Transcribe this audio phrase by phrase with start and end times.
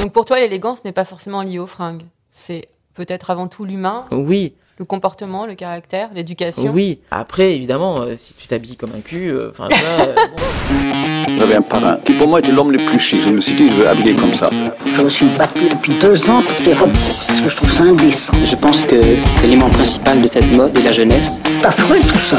[0.00, 2.02] Donc pour toi, l'élégance n'est pas forcément liée aux fringues.
[2.30, 6.70] C'est peut-être avant tout l'humain, Oui, le comportement, le caractère, l'éducation.
[6.72, 7.00] oui.
[7.10, 11.38] Après, évidemment, euh, si tu t'habilles comme un cul, euh, enfin, ça, euh, bon.
[11.38, 13.20] J'avais un parrain qui pour moi était l'homme le plus chic.
[13.22, 14.50] Je me suis dit, je veux habiller comme ça.
[14.94, 17.82] Je me suis battu depuis deux ans pour ces robes parce que je trouve ça
[17.84, 18.32] indécent.
[18.44, 18.96] Je pense que
[19.42, 21.38] l'élément principal de cette mode est la jeunesse.
[21.60, 22.38] C'est affreux tout ça.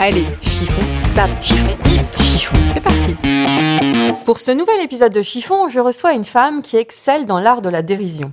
[0.00, 0.80] Allez, chiffon,
[1.12, 1.76] sap, chiffon,
[2.18, 3.16] chiffon, c'est parti
[4.24, 7.68] Pour ce nouvel épisode de Chiffon, je reçois une femme qui excelle dans l'art de
[7.68, 8.32] la dérision.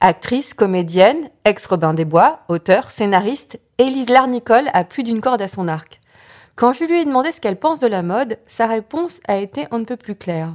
[0.00, 5.68] Actrice, comédienne, ex-Robin des Bois, auteur, scénariste, Élise Larnicole a plus d'une corde à son
[5.68, 6.00] arc.
[6.56, 9.66] Quand je lui ai demandé ce qu'elle pense de la mode, sa réponse a été
[9.70, 10.54] on ne peut plus claire.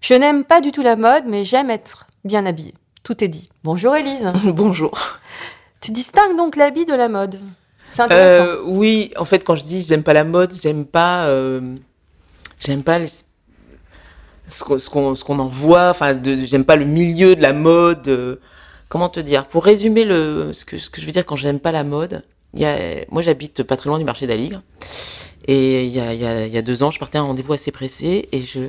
[0.00, 2.74] Je n'aime pas du tout la mode, mais j'aime être bien habillée.
[3.04, 3.48] Tout est dit.
[3.62, 4.32] Bonjour Élise.
[4.46, 4.98] bonjour.
[5.80, 7.38] Tu distingues donc l'habit de la mode.
[7.96, 8.44] Intéressant.
[8.46, 11.60] Euh, oui, en fait, quand je dis j'aime pas la mode, j'aime pas, euh,
[12.60, 13.08] j'aime pas les-
[14.48, 15.90] ce qu'on qu'on en voit.
[15.90, 18.08] Enfin, de- j'aime pas le milieu de la mode.
[18.08, 18.36] euh,
[18.88, 19.46] comment te dire?
[19.46, 22.22] Pour résumer le ce que ce que je veux dire quand j'aime pas la mode,
[23.10, 24.60] moi j'habite pas très loin du marché d'Aligre.
[25.50, 27.72] Et il y a, il y, a, deux ans, je partais à un rendez-vous assez
[27.72, 28.68] pressé et je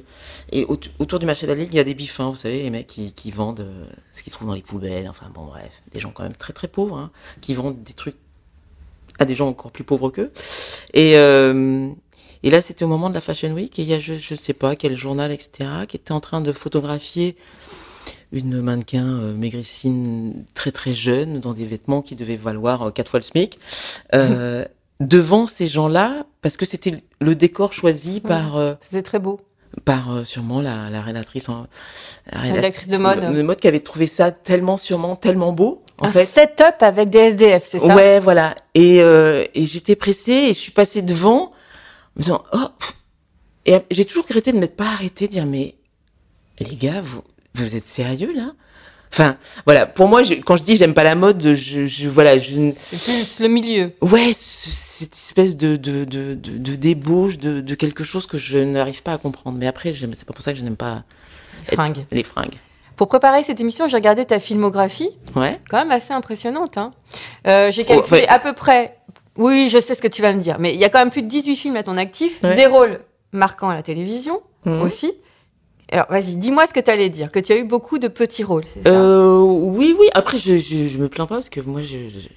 [0.54, 2.88] et au- autour du marché d'Aligre, il y a des biffins, vous savez, les mecs
[2.88, 3.66] qui, qui vendent
[4.14, 5.10] ce qu'ils trouvent dans les poubelles.
[5.10, 8.16] Enfin bon, bref, des gens quand même très très pauvres hein, qui vendent des trucs
[9.20, 10.32] à des gens encore plus pauvres qu'eux.
[10.94, 11.88] Et, euh,
[12.44, 14.36] et là, c'était au moment de la Fashion Week, et il y a, je, je
[14.36, 17.36] sais pas, quel journal, etc., qui était en train de photographier
[18.32, 23.10] une mannequin euh, maigrissine très très jeune, dans des vêtements qui devaient valoir euh, quatre
[23.10, 23.60] fois le SMIC,
[24.14, 24.64] euh,
[25.00, 28.56] devant ces gens-là, parce que c'était le décor choisi par...
[28.58, 29.42] euh, C'était très beau.
[29.86, 31.66] par euh, sûrement la, la rédactrice en,
[32.32, 33.34] la Rédactrice de mode.
[33.34, 37.10] de mode qui avait trouvé ça tellement sûrement tellement beau en un fait setup avec
[37.10, 37.96] des SDF, c'est ça?
[37.96, 38.56] Ouais, voilà.
[38.74, 41.52] Et, euh, et j'étais pressée et je suis passée devant, en
[42.18, 42.68] me disant, oh,
[43.66, 45.76] et j'ai toujours regretté de ne m'être pas arrêtée, de dire, mais
[46.60, 47.22] les gars, vous,
[47.56, 48.52] vous êtes sérieux là?
[49.12, 49.88] Enfin, voilà.
[49.88, 53.02] Pour moi, je- quand je dis j'aime pas la mode, je, je voilà, je, C'est
[53.04, 53.92] plus le milieu.
[54.02, 58.38] ouais, ce- cette espèce de de de de, de débauche de, de quelque chose que
[58.38, 59.58] je n'arrive pas à comprendre.
[59.58, 61.04] Mais après, c'est pas pour ça que je n'aime pas
[61.70, 62.06] Les fringues.
[62.12, 62.54] les fringues.
[63.00, 65.58] Pour préparer cette émission, j'ai regardé ta filmographie, Ouais.
[65.70, 66.78] quand même assez impressionnante.
[66.78, 66.92] Hein.
[67.48, 68.98] Euh, j'ai calculé Ouais, enfin- à peu près.
[69.38, 71.10] Oui, je sais ce que tu vas me dire, mais il y a quand même
[71.10, 72.56] plus de 18 films à ton actif, Ouais.
[72.56, 73.00] des rôles
[73.32, 74.82] marquants à la télévision Mhm.
[74.82, 75.14] aussi.
[75.94, 78.44] Alors, vas-y, dis-moi ce que tu allais dire, que tu as eu beaucoup de petits
[78.44, 78.90] rôles, ça?
[78.90, 80.08] Euh, oui, oui.
[80.14, 82.28] Après, je, je, je me plains pas parce que moi, je, je-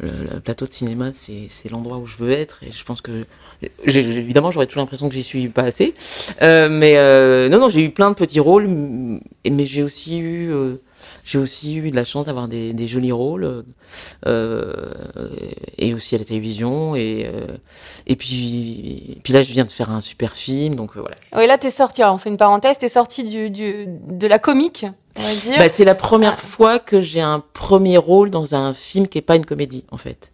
[0.00, 3.24] le, plateau de cinéma, c'est, l'endroit où je veux être et je pense que,
[3.84, 5.94] évidemment, j'aurais toujours l'impression que j'y suis pas assez.
[6.42, 10.52] Euh, mais euh, non, non, j'ai eu plein de petits rôles, mais j'ai aussi eu,
[10.52, 10.76] euh,
[11.24, 13.64] j'ai aussi eu de la chance d'avoir des, jolis rôles
[15.78, 17.30] et aussi à la télévision et
[18.06, 21.16] et puis puis là, je viens de faire un super film, donc voilà.
[21.36, 24.38] Oui, là, t'es sorti, alors, on fait une parenthèse, t'es sorti du, du, de la
[24.38, 24.86] comique,
[25.16, 25.58] on va dire.
[25.58, 26.40] Bah, c'est la première Ah.
[26.40, 29.96] fois que j'ai un premier rôle dans un film qui est pas une comédie, en
[29.98, 30.32] fait.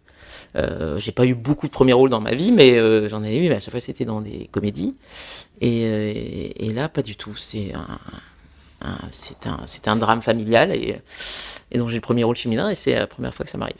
[0.55, 3.37] Euh, j'ai pas eu beaucoup de premiers rôles dans ma vie, mais euh, j'en ai
[3.37, 4.95] eu, mais à chaque fois c'était dans des comédies.
[5.61, 6.11] Et, euh,
[6.55, 7.35] et, là, pas du tout.
[7.35, 7.99] C'est un,
[8.87, 10.99] un- c'est un, drame familial et,
[11.71, 13.75] et donc j'ai le premier rôle féminin et c'est la première fois que ça m'arrive.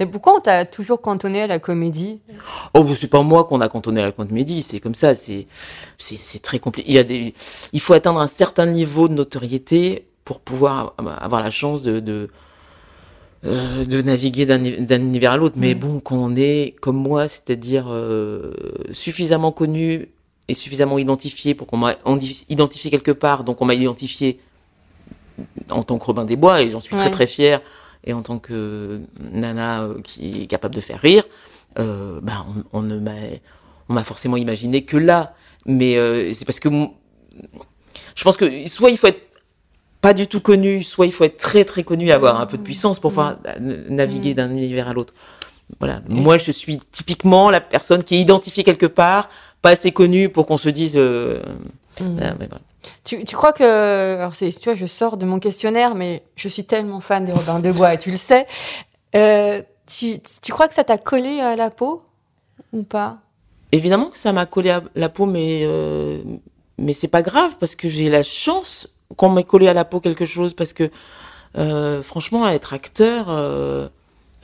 [0.00, 2.20] Mais pourquoi on t'a toujours cantonné à la comédie?
[2.74, 5.46] Oh, c'est pas moi qu'on a cantonné à la comédie, c'est comme ça, c'est,
[5.98, 6.88] c'est, c'est très compliqué.
[6.88, 7.34] Il y a des,
[7.72, 12.28] il faut atteindre un certain niveau de notoriété pour pouvoir avoir la chance de, de,
[13.46, 15.54] euh, de naviguer d'un, univers à l'autre.
[15.56, 15.78] Mais Mm.
[15.78, 18.52] bon, quand on est comme moi, c'est-à-dire euh,
[18.92, 20.10] suffisamment connu
[20.48, 21.94] et suffisamment identifié pour qu'on m'a
[22.50, 24.38] identifié quelque part, donc on m'a identifié
[25.70, 27.00] en tant que Robin des Bois et j'en suis Ouais.
[27.00, 27.62] très très fier
[28.04, 29.00] et en tant que
[29.32, 31.24] nana euh, qui est capable de faire rire,
[31.76, 33.12] ben on, on ne m'a
[33.88, 35.34] on m'a forcément imaginé que là.
[35.64, 35.94] Mais
[36.34, 36.68] c'est parce que
[38.14, 39.27] je pense que soit il faut être
[40.00, 42.62] pas du tout connu, soit il faut être très très connu avoir un peu de
[42.62, 45.14] puissance pour pouvoir euh, naviguer d'un univers à l'autre.
[45.80, 46.00] Voilà.
[46.08, 49.28] Moi, je suis typiquement la personne qui est identifiée quelque part,
[49.60, 50.94] pas assez connue pour qu'on se dise.
[50.96, 51.42] euh,
[52.00, 52.62] ah, mais voilà.
[53.04, 54.16] Tu, tu crois que.
[54.16, 57.32] Alors, c'est, tu vois, je sors de mon questionnaire, mais je suis tellement fan des
[57.32, 58.46] Robin des Bois, et tu le sais.
[59.14, 62.02] Euh, tu, tu crois que ça t'a collé à la peau
[62.72, 63.18] ou pas?
[63.72, 66.18] Évidemment que ça m'a collé à la peau, mais euh,
[66.78, 70.00] mais c'est pas grave parce que j'ai la chance qu'on m'ait collé à la peau
[70.00, 70.90] quelque chose parce que
[71.56, 73.88] euh, franchement, être acteur, euh,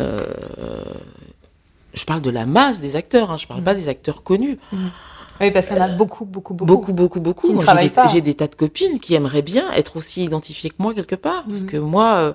[0.00, 0.24] euh,
[1.92, 4.58] je parle de la masse des acteurs, hein, je parle pas des acteurs connus.
[5.40, 6.92] Oui, parce qu'il y en a beaucoup, beaucoup, beaucoup.
[6.92, 7.52] Beaucoup, beaucoup, beaucoup.
[7.52, 10.76] Moi, j'ai des, j'ai des tas de copines qui aimeraient bien être aussi identifiées que
[10.78, 12.34] moi quelque part, parce que moi,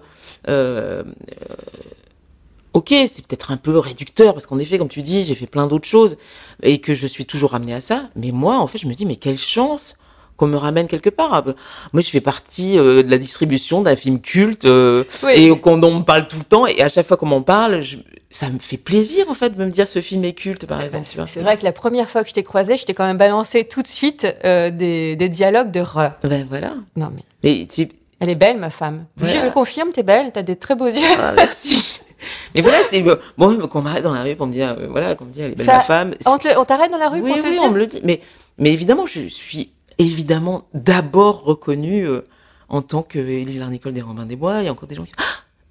[2.74, 5.66] ok, c'est peut-être un peu réducteur, parce qu'en effet, comme tu dis, j'ai fait plein
[5.66, 6.18] d'autres choses
[6.62, 8.10] et que je suis toujours ramenée à ça.
[8.16, 9.96] Mais moi, en fait, je me dis, mais quelle chance
[10.40, 11.34] qu'on me ramène quelque part.
[11.34, 11.54] Un peu.
[11.94, 15.34] Moi, je fais partie euh, de la distribution d'un film culte euh, Oui.
[15.36, 16.66] et qu'on on me parle tout le temps.
[16.66, 17.98] Et à chaque fois qu'on m'en parle, je-
[18.32, 21.06] ça me fait plaisir en fait de me dire ce film est culte, par exemple.
[21.10, 21.28] tu vois.
[21.28, 23.64] C'est vrai que la première fois que je t'ai croisé, je t'ai quand même balancé
[23.66, 26.12] tout de suite euh, des, des dialogues de re.
[26.24, 26.74] Ben voilà.
[26.96, 27.90] Non, mais Mais tu-
[28.22, 29.06] elle est belle, ma femme.
[29.18, 29.34] Voilà.
[29.40, 31.02] Je le confirme, t'es belle, t'as des très beaux yeux.
[31.20, 32.00] Ah, merci.
[32.54, 33.02] Mais voilà, c'est
[33.38, 35.52] bon qu'on m'arrête dans la rue pour me dire, euh, voilà, qu'on me dit, elle
[35.54, 36.14] est belle Ça- ma femme.
[36.26, 38.00] On t'arrête dans la rue oui, pour te oui, le on dire me le dit.
[38.04, 38.20] Mais,
[38.58, 42.22] mais évidemment, je suis évidemment d'abord reconnue euh,
[42.70, 44.62] en tant que Élise Larnicole des Robins des Bois.
[44.62, 45.24] Il y a encore des gens qui, ah,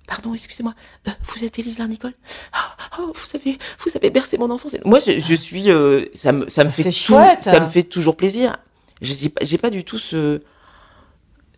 [0.06, 0.74] pardon, excusez-moi,
[1.08, 2.14] euh, vous êtes Élise Larnicole?
[2.52, 4.76] Ah, oh, vous avez, vous avez bercé mon enfance.
[4.84, 7.42] Moi, je, je suis, euh, ça me, ça me fait tout- chouette.
[7.44, 8.56] ça me fait toujours plaisir.
[9.00, 10.42] Je sais pas, du tout ce,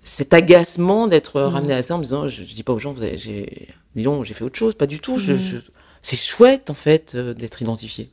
[0.02, 1.44] cet agacement d'être Mm.
[1.54, 3.16] ramené à ça en me disant, je, je dis pas aux gens, j'ai,
[3.96, 4.74] j'ai fait autre chose.
[4.74, 5.16] Pas du tout.
[5.16, 5.20] Mm.
[5.20, 5.56] Je, je-
[6.02, 8.10] c'est chouette, en fait, euh, d'être identifié.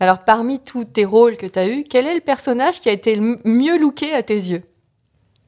[0.00, 3.14] Alors, parmi tous tes rôles que t'as eus, quel est le personnage qui a été
[3.14, 4.62] le mieux looké à tes yeux?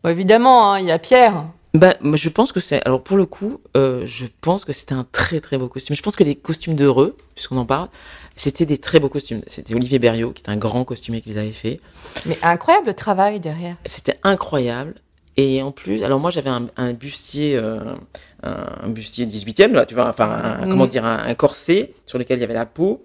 [0.03, 1.45] Bon, évidemment, hein, il y a Pierre.
[1.75, 2.85] Bah, moi, je pense que c'est.
[2.87, 5.95] Alors, pour le coup, euh, je pense que c'était un très très beau costume.
[5.95, 7.89] Je pense que les costumes d'heureux, puisqu'on en parle,
[8.37, 9.43] c'était des très beaux costumes.
[9.49, 11.81] C'était Olivier Berriot, qui est un grand costumier qui les avait fait.
[12.25, 13.77] Mais incroyable le travail derrière.
[13.85, 14.95] C'était incroyable.
[15.37, 17.95] Et en plus, alors moi, j'avais un, un bustier, euh,
[18.43, 20.31] un, bustier 18e, là, tu vois, enfin,
[20.63, 23.05] un- comment dire, un, un corset sur lequel il y avait la peau.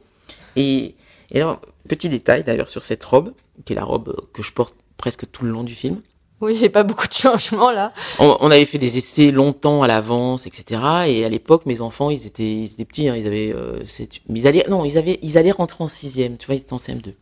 [0.56, 0.95] Et,
[1.33, 1.59] et alors,
[1.89, 3.33] petit détail d'ailleurs sur cette robe,
[3.65, 6.01] qui est la robe que je porte presque tout le long du film.
[6.41, 7.94] Oui, il n'y a pas beaucoup de changements là.
[8.19, 10.81] On, on avait fait des essais longtemps à l'avance, etc.
[11.07, 13.80] Et à l'époque, mes enfants, ils étaient, ils étaient petits, hein, ils avaient, euh,
[14.27, 16.38] ils allaient, non, ils avaient, ils allaient rentrer en sixième.
[16.38, 17.13] Tu vois, ils étaient en CM2.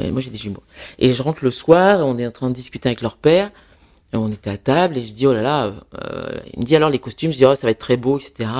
[0.00, 0.62] Euh, moi, j'ai des jumeaux.
[0.98, 3.50] Et je rentre le soir, on est en train de discuter avec leur père.
[4.12, 5.72] On était à table et je dis oh là là.
[5.94, 7.32] euh, il me dit alors les costumes.
[7.32, 8.50] Je dis oh ça va être très beau, etc.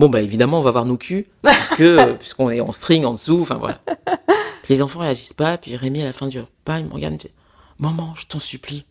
[0.00, 1.26] Euh, Bon bah évidemment on va voir nos culs
[1.80, 3.40] euh, puisqu'on est en string en dessous.
[3.42, 3.78] Enfin voilà.
[4.62, 5.58] Puis les enfants réagissent pas.
[5.58, 7.34] Puis Rémi à la fin du repas, il me regarde, il me fait
[7.78, 8.84] maman, je t'en supplie.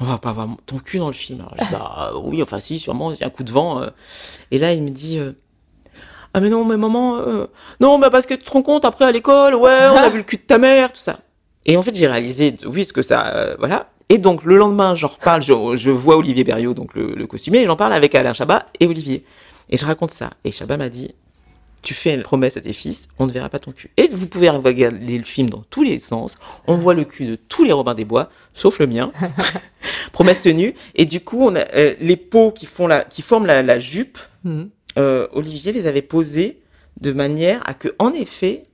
[0.00, 1.40] On va pas voir ton cul dans le film.
[1.40, 3.82] Alors, je dis, bah oui, enfin si, sûrement, il y a un coup de vent.
[3.82, 3.90] euh.
[4.52, 5.32] Et là, il me dit, euh,
[6.34, 7.46] ah mais non, mais maman, euh,
[7.80, 10.18] non, mais parce que tu te rends compte, après à l'école, ouais, on a vu
[10.18, 11.18] le cul de ta mère, tout ça.
[11.66, 13.90] Et en fait, j'ai réalisé, oui, ce que ça, euh, voilà.
[14.08, 17.62] Et donc, le lendemain, j'en reparle, je, je vois Olivier Berriot, donc le, le costumier,
[17.62, 19.24] et j'en parle avec Alain Chabat et Olivier.
[19.70, 20.30] Et je raconte ça.
[20.44, 21.14] Et Chabat m'a dit,
[21.82, 23.90] tu fais une promesse à tes fils, on ne verra pas ton cul.
[23.96, 26.38] Et vous pouvez regarder le film dans tous les sens.
[26.66, 29.12] On voit le cul de tous les Robins des Bois, sauf le mien.
[30.12, 30.74] promesse tenue.
[30.94, 33.78] Et du coup, on a euh, les peaux qui font la, qui forment la, la
[33.78, 34.18] jupe.
[34.44, 34.70] Mhm.
[34.98, 36.60] euh, Olivier les avait posées
[37.00, 38.64] de manière à que, en effet,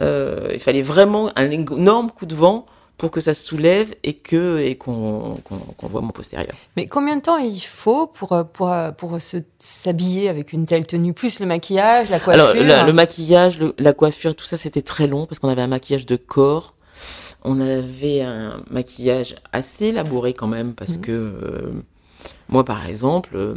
[0.00, 2.66] euh, il fallait vraiment un énorme coup de vent
[2.98, 6.54] pour que ça se soulève et que et qu'on qu'on voit mon postérieur.
[6.76, 9.18] Mais combien de temps il faut pour, euh, pour, euh, pour
[9.58, 11.12] s'habiller avec une telle tenue?
[11.12, 14.82] Plus le maquillage, la coiffure Alors, la- le maquillage, le- la coiffure, tout ça, c'était
[14.82, 16.74] très long parce qu'on avait un maquillage de corps.
[17.44, 21.72] On avait un maquillage assez élaboré quand même parce que euh,
[22.48, 23.54] moi, par exemple, euh,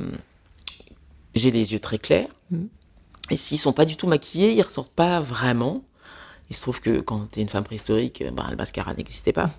[1.36, 2.30] j'ai les yeux très clairs.
[2.52, 2.68] Mhm.
[3.32, 5.84] Et s'ils sont pas du tout maquillés, ils ressortent pas vraiment.
[6.50, 9.50] Il se trouve que quand tu es une femme préhistorique, ben, le mascara n'existait pas.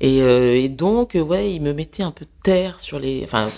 [0.00, 3.22] Et, euh, et donc, euh, ouais, ils me mettaient un peu de terre sur les.
[3.24, 3.48] Enfin,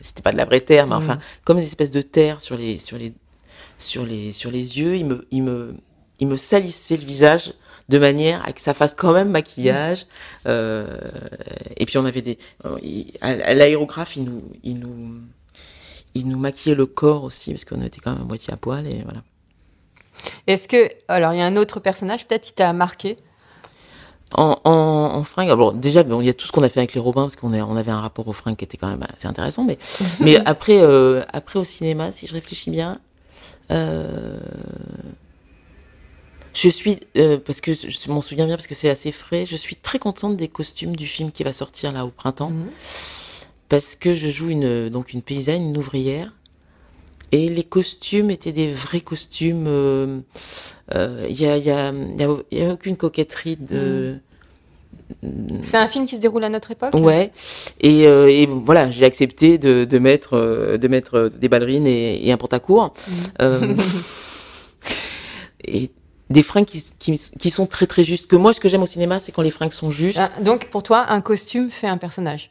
[0.00, 1.20] c'était pas de la vraie terre, mais enfin, Mhm.
[1.44, 3.12] comme des espèces de terre sur les, sur les,
[3.78, 4.96] sur les, sur les yeux.
[4.96, 5.74] Ils me, ils me,
[6.18, 7.52] ils me salissaient le visage
[7.88, 10.06] de manière à que ça fasse quand même maquillage.
[10.46, 10.98] Euh,
[11.76, 12.36] et puis on avait des,
[12.82, 15.20] il- à, à l'aérographe, il nous, il nous,
[16.14, 18.86] il nous maquillait le corps aussi parce qu'on était quand même à moitié à poil
[18.88, 19.22] et voilà.
[20.46, 20.90] Est-ce que.
[21.08, 23.16] Alors, il y a un autre personnage peut-être qui t'a marqué?
[24.34, 24.70] En, en,
[25.14, 27.00] en fringues, alors déjà, bon, il y a tout ce qu'on a fait avec les
[27.00, 29.64] Robins, parce qu'on on avait un rapport aux fringues qui était quand même assez intéressant,
[29.64, 29.78] mais,
[30.20, 33.00] mais après, euh, après au cinéma, si je réfléchis bien,
[33.70, 34.38] euh,
[36.54, 39.56] Je suis, euh, parce que je m'en souviens bien, parce que c'est assez frais, je
[39.56, 42.50] suis très contente des costumes du film qui va sortir là au printemps.
[42.50, 42.66] Mhm.
[43.68, 46.32] Parce que je joue une, donc une paysanne, une ouvrière.
[47.32, 49.64] Et les costumes étaient des vrais costumes.
[49.66, 54.18] Il euh, n'y a, y a, y a, y a aucune coquetterie de.
[55.62, 56.94] C'est un film qui se déroule à notre époque?
[56.94, 57.32] Ouais.
[57.80, 62.26] Et, euh, et voilà, j'ai accepté de, de mettre, euh, de mettre des ballerines et,
[62.26, 62.94] et un pantacourt.
[63.08, 63.14] Mhm.
[63.42, 63.76] Euh,
[65.64, 65.90] et
[66.30, 68.26] des fringues qui, qui, qui sont très très justes.
[68.26, 70.18] Que moi, ce que j'aime au cinéma, c'est quand les fringues sont justes.
[70.20, 72.50] Ah, donc pour toi, un costume fait un personnage?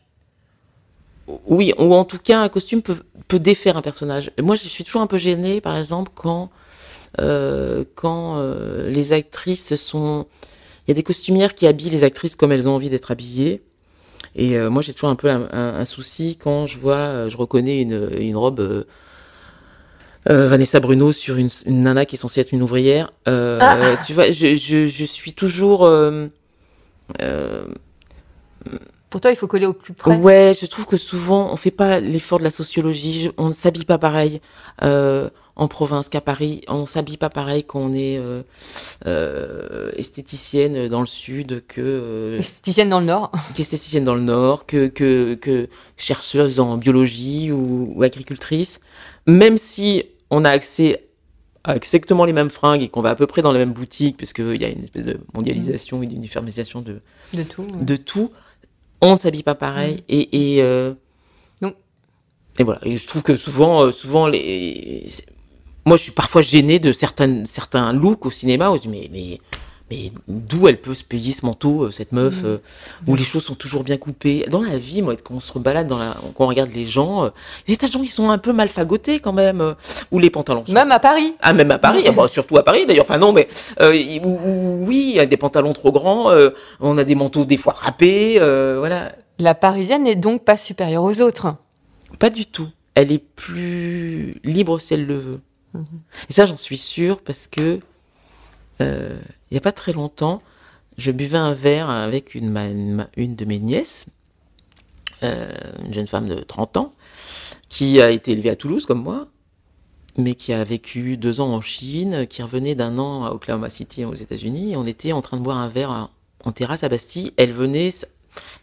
[1.45, 4.31] Oui, ou en tout cas, un costume peut, peut défaire un personnage.
[4.41, 6.49] Moi, je suis toujours un peu gênée, par exemple, quand,
[7.19, 10.25] euh, quand euh, les actrices sont...
[10.85, 13.61] Il y a des costumières qui habillent les actrices comme elles ont envie d'être habillées.
[14.35, 17.29] Et euh, moi, j'ai toujours un peu un, un, un, souci quand je vois, euh,
[17.29, 18.85] je reconnais une, une robe
[20.29, 23.11] euh, Vanessa Bruno sur une, une, nana qui est censée être une ouvrière.
[23.27, 23.97] Euh, ah.
[24.05, 25.85] Tu vois, je, je, je suis toujours.
[25.85, 26.27] Euh,
[29.09, 30.15] Pour toi, il faut coller au plus près.
[30.17, 33.31] Ouais, je trouve que souvent, on fait pas l'effort de la sociologie.
[33.37, 34.41] On ne s'habille pas pareil
[34.81, 36.61] en province qu'à Paris.
[36.67, 38.19] On s'habille pas pareil quand on est
[39.95, 43.31] esthéticienne dans le sud que esthéticienne dans le nord.
[43.55, 48.81] Qu'esthéticienne dans le nord, que que, que chercheuse en biologie ou, ou agricultrice.
[49.25, 51.07] Même si on a accès
[51.63, 54.17] à exactement les mêmes fringues et qu'on va à peu près dans les mêmes boutiques,
[54.17, 57.01] parce qu'il y a une espèce de mondialisation et d'uniformisation de,
[57.33, 57.63] de tout.
[57.63, 57.83] Ouais.
[57.83, 58.31] De tout.
[59.01, 59.97] On ne s'habille pas pareil.
[59.97, 60.03] Mmh.
[60.09, 60.93] Et, et, euh,
[61.61, 61.75] Donc.
[62.59, 62.79] et voilà.
[62.83, 65.07] Et je trouve que souvent, euh, souvent les.
[65.85, 69.09] Moi, je suis parfois gêné de certains, certains looks au cinéma où je dis, mais,
[69.11, 69.39] mais
[69.89, 72.57] mais d'où elle peut se payer ce manteau, euh, cette meuf, euh,
[73.07, 74.45] où les choses sont toujours bien coupées?
[74.49, 77.29] Dans la vie, moi, quand on se dans la, quand on regarde les gens, euh,
[77.67, 79.61] il y a des tas de gens qui sont un peu mal fagotés quand même,
[79.61, 79.73] euh,
[80.11, 80.73] où les pantalons sont...
[80.73, 83.47] Même à Paris Ah, même à Paris, bon, surtout à Paris d'ailleurs, enfin non, mais
[83.79, 83.91] euh,
[84.23, 86.31] oui, il y a des pantalons trop grands,
[86.79, 89.13] on a des manteaux des fois râpés, voilà.
[89.39, 91.55] La parisienne n'est donc pas supérieure aux autres
[92.17, 92.69] Pas du tout.
[92.95, 95.39] Elle est plus libre si elle le veut.
[95.75, 95.83] Mmh.
[96.31, 97.79] Et ça, j'en suis sûre, parce que
[98.81, 99.17] euh,
[99.49, 100.41] il n'y a pas très longtemps,
[100.97, 104.07] je buvais un verre avec une, une de mes nièces,
[105.23, 105.51] euh,
[105.85, 106.93] une jeune femme de 30 ans,
[107.69, 109.27] qui a été élevée à Toulouse comme moi,
[110.17, 114.03] mais qui a vécu deux ans en Chine, qui revenait d'un an à Oklahoma City
[114.05, 114.75] aux États-Unis.
[114.75, 116.09] On était en train de boire un verre
[116.43, 117.31] en terrasse à Bastille.
[117.37, 117.91] Elle venait,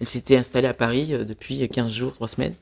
[0.01, 2.55] elle s'était installée à Paris euh, depuis 15 jours, 3 semaines.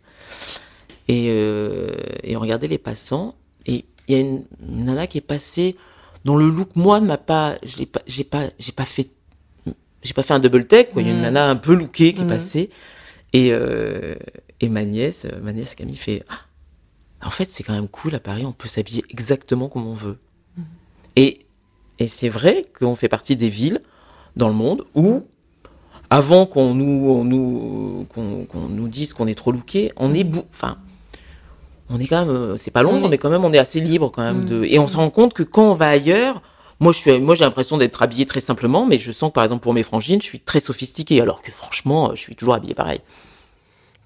[1.08, 1.90] Et, euh,
[2.22, 3.34] et on regardait les passants.
[3.66, 5.76] Et il y a une nana qui est passée
[6.24, 9.10] dont le look moi ne m'a pas j'ai pas j'ai pas j'ai pas fait
[10.02, 11.02] j'ai pas fait un double take quoi.
[11.02, 12.70] Il y a une nana un peu lookée qui est passée.
[13.32, 14.14] Et euh,
[14.60, 18.14] et ma nièce euh, ma nièce Camille fait ah, en fait c'est quand même cool
[18.14, 20.18] à Paris on peut s'habiller exactement comme on veut.
[21.16, 21.40] Et
[21.98, 23.80] et c'est vrai qu'on fait partie des villes
[24.36, 25.22] dans le monde où
[26.10, 30.24] avant qu'on nous on nous qu'on qu'on nous dise qu'on est trop looké on est
[30.24, 30.76] bou- enfin
[31.92, 33.08] on est quand même, euh, c'est pas long, Oui.
[33.10, 34.42] mais quand même, on est assez libre quand même.
[34.42, 34.46] Mm.
[34.46, 36.40] De, et on se rend compte que quand on va ailleurs,
[36.80, 39.44] moi, je suis, moi, j'ai l'impression d'être habillé très simplement, mais je sens que par
[39.44, 42.74] exemple pour mes frangines, je suis très sophistiqué, alors que franchement, je suis toujours habillé
[42.74, 43.00] pareil.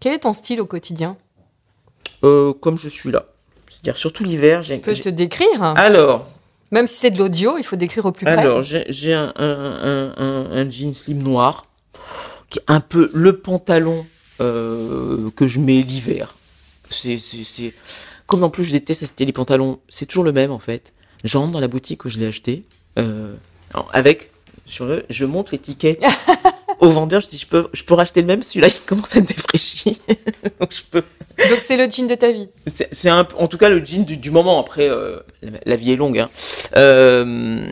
[0.00, 1.16] Quel est ton style au quotidien?
[2.24, 3.26] Euh, comme je suis là.
[3.70, 4.76] C'est-à-dire surtout l'hiver, j'ai.
[4.76, 5.62] Tu peux te décrire?
[5.62, 6.26] Alors,
[6.70, 8.36] Même si c'est de l'audio, il faut décrire au plus près.
[8.36, 11.62] alors, j'ai j'ai un, un, un, un, un jean slim noir,
[12.50, 14.04] qui est un peu le pantalon
[14.40, 16.34] euh, que je mets l'hiver.
[16.90, 17.72] C'est.
[18.26, 20.92] Comme en plus je déteste les pantalons, c'est toujours le même en fait.
[21.24, 22.64] J'entre dans la boutique où je l'ai acheté,
[22.98, 23.34] euh,
[23.92, 24.30] avec,
[24.66, 26.02] sur le, je montre l'étiquette
[26.80, 29.20] au vendeur, je dis je peux, je peux racheter le même, celui-là il commence à
[29.20, 29.98] être défraîchi.
[30.60, 31.02] Donc je peux.
[31.50, 32.48] Donc c'est le jean de ta vie.
[32.66, 35.76] C'est, c'est un, en tout cas le jean du, du moment, après euh, la, la
[35.76, 36.18] vie est longue.
[36.18, 36.30] Hein.
[36.76, 37.64] Euh,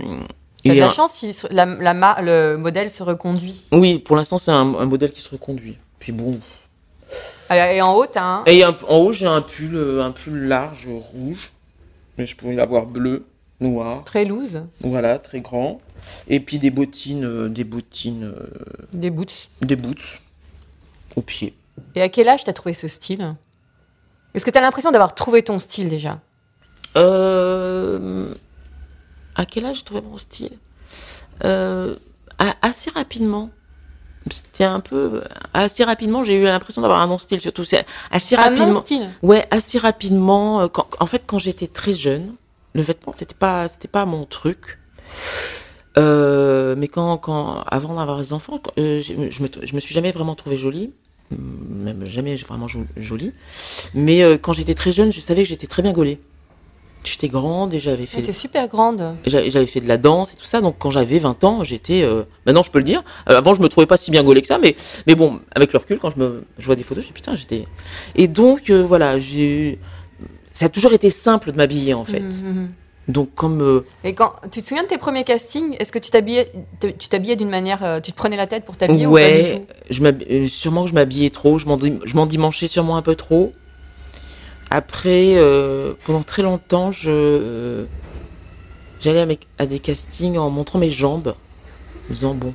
[0.64, 3.64] T'as de la un- chance si la, le modèle se reconduit.
[3.72, 5.76] Oui, pour l'instant c'est un, un modèle qui se reconduit.
[5.98, 6.38] Puis bon,
[7.50, 8.44] Et en haut, t'as un.
[8.46, 11.52] Et un- en haut, j'ai un pull, euh, un pull large rouge.
[12.18, 13.26] Mais je pourrais l'avoir bleu,
[13.60, 14.04] noir.
[14.04, 15.80] Très loose, Voilà, très grand.
[16.28, 18.46] Et puis des bottines, euh, des bottines, euh,
[18.92, 19.48] des boots.
[19.62, 20.18] des boots
[21.16, 21.54] au pied.
[21.94, 23.34] Et à quel âge t'as trouvé ce style?
[24.34, 26.20] Est-ce que t'as l'impression d'avoir trouvé ton style déjà?
[26.96, 28.32] Euh,
[29.34, 30.56] à quel âge j'ai trouvé mon style?
[31.44, 31.96] Euh,
[32.62, 33.50] Assez rapidement.
[34.30, 36.22] C'était un peu assez rapidement.
[36.24, 37.64] J'ai eu l'impression d'avoir un non style surtout.
[37.64, 38.66] C'est assez Un rapidement.
[38.72, 40.60] non-style Ouais, assez rapidement.
[40.62, 42.34] euh, Quand, en fait, quand j'étais très jeune,
[42.74, 44.78] le vêtement c'était pas c'était pas mon truc.
[45.96, 49.74] Euh, mais quand, quand avant d'avoir des enfants, quand- euh, je, me- je me je
[49.74, 50.90] me suis jamais vraiment trouvée jolie,
[51.30, 53.32] même jamais vraiment jo- jolie.
[53.94, 56.18] Mais euh, quand j'étais très jeune, je savais que j'étais très bien gaulée.
[57.06, 59.14] J'étais grande et j'avais fait, super grande.
[59.26, 60.60] j'avais fait de la danse et tout ça.
[60.60, 63.02] Donc quand j'avais 20 ans, j'étais, euh, maintenant je peux le dire.
[63.28, 64.74] Euh, avant je me trouvais pas si bien gaulée que ça, mais
[65.06, 67.34] mais bon, avec le recul, quand je me, je vois des photos, je dis putain,
[67.36, 67.66] j'étais.
[68.14, 69.78] Et donc euh, voilà, j'ai,
[70.52, 72.20] ça a toujours été simple de m'habiller en fait.
[72.20, 72.70] Mhm.
[73.06, 75.76] Donc comme euh, Et quand tu te souviens de tes premiers castings?
[75.78, 78.76] Est-ce que tu t'habillais, te- tu t'habillais d'une manière, tu te prenais la tête pour
[78.78, 79.74] t'habiller ou pas du ouais, tout?
[79.90, 81.66] je m'hab- euh, sûrement que je m'habillais trop, je
[82.14, 83.52] m'endimanchais sûrement un peu trop.
[84.70, 87.84] Après, euh, pendant très longtemps, je euh,
[89.00, 91.28] j'allais à, mes- à des castings en montrant mes jambes,
[92.06, 92.54] en me disant bon.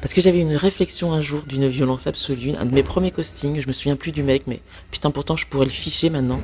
[0.00, 3.60] Parce que j'avais une réflexion un jour d'une violence absolue, un de mes premiers castings,
[3.60, 4.60] je me souviens plus du mec, mais
[4.90, 6.40] putain pourtant je pourrais le ficher maintenant.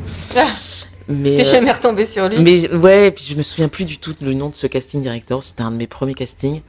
[1.08, 3.84] Mais, T'es euh, jamais retombé sur lui mais ouais, et puis je me souviens plus
[3.84, 5.42] du tout le nom de ce casting director.
[5.42, 6.60] C'était un de mes premiers castings.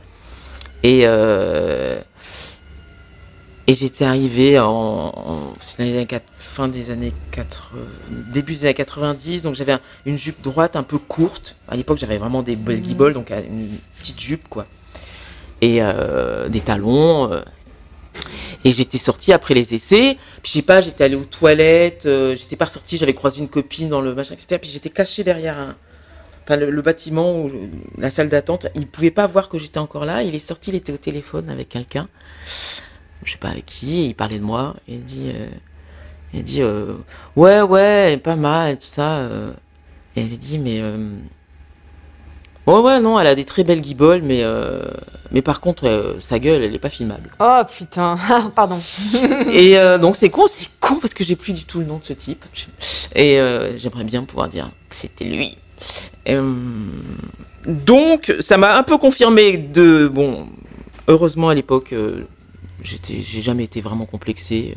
[0.84, 2.00] Et, euh,
[3.68, 5.12] et j'étais arrivé en,
[6.40, 7.80] fin des années 80,
[8.32, 9.42] début des années 90.
[9.44, 11.56] Donc j'avais un- une jupe droite un peu courte.
[11.68, 13.70] À l'époque, j'avais vraiment des belles guibolles, donc euh, une
[14.00, 14.66] petite jupe, quoi.
[15.62, 17.32] Et euh, des talons.
[17.32, 17.42] euh,
[18.64, 20.18] et j'étais sortie après les essais.
[20.42, 22.06] Puis je sais pas, j'étais allée aux toilettes.
[22.08, 24.60] euh, j'étais pas sortie, j'avais croisé une copine dans le machin, etc.
[24.62, 25.76] Puis j'étais cachée derrière
[26.44, 27.52] enfin le, le bâtiment ou
[27.98, 28.68] la salle d'attente.
[28.76, 30.24] Il pouvait pas voir que j'étais encore là.
[30.24, 32.08] Il est sorti, il était au téléphone avec quelqu'un.
[33.24, 34.02] Je sais pas avec qui.
[34.02, 34.76] et il parlait de moi.
[34.88, 35.48] Et il dit, euh,
[36.34, 36.94] il dit, euh,
[37.36, 39.18] ouais, ouais, pas mal, tout ça.
[39.20, 39.52] euh.
[40.16, 40.98] Et elle dit, mais euh,
[42.68, 44.82] ouais, ouais, non, elle a des très belles guibolles, mais euh,
[45.32, 47.30] mais par contre, sa gueule, elle est pas filmable.
[47.40, 48.18] Oh putain,
[48.56, 48.80] pardon.
[49.52, 52.04] Et donc c'est con, c'est con parce que j'ai plus du tout le nom de
[52.04, 52.46] ce type.
[53.16, 53.40] Et
[53.78, 55.56] j'aimerais bien pouvoir dire que c'était lui.
[57.68, 60.48] Donc ça m'a un peu confirmé de bon.
[61.08, 61.94] Heureusement à l'époque,
[62.82, 64.76] j'étais, j'ai jamais été vraiment complexé.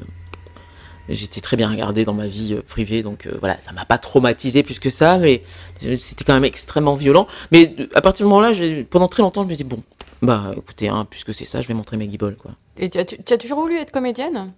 [1.08, 3.98] J'étais très bien regardé dans ma vie euh, privée, donc euh, voilà, ça m'a pas
[3.98, 5.42] traumatisé plus que ça, mais
[5.84, 7.26] euh, c'était quand même extrêmement violent.
[7.50, 8.52] Mais euh, à partir du moment-là,
[8.88, 9.82] pendant très longtemps, je me dis bon,
[10.22, 12.52] bah écoutez, hein, puisque c'est ça, je vais montrer mes guibolles, quoi.
[12.76, 14.52] Et tu as, tu as toujours voulu être comédienne?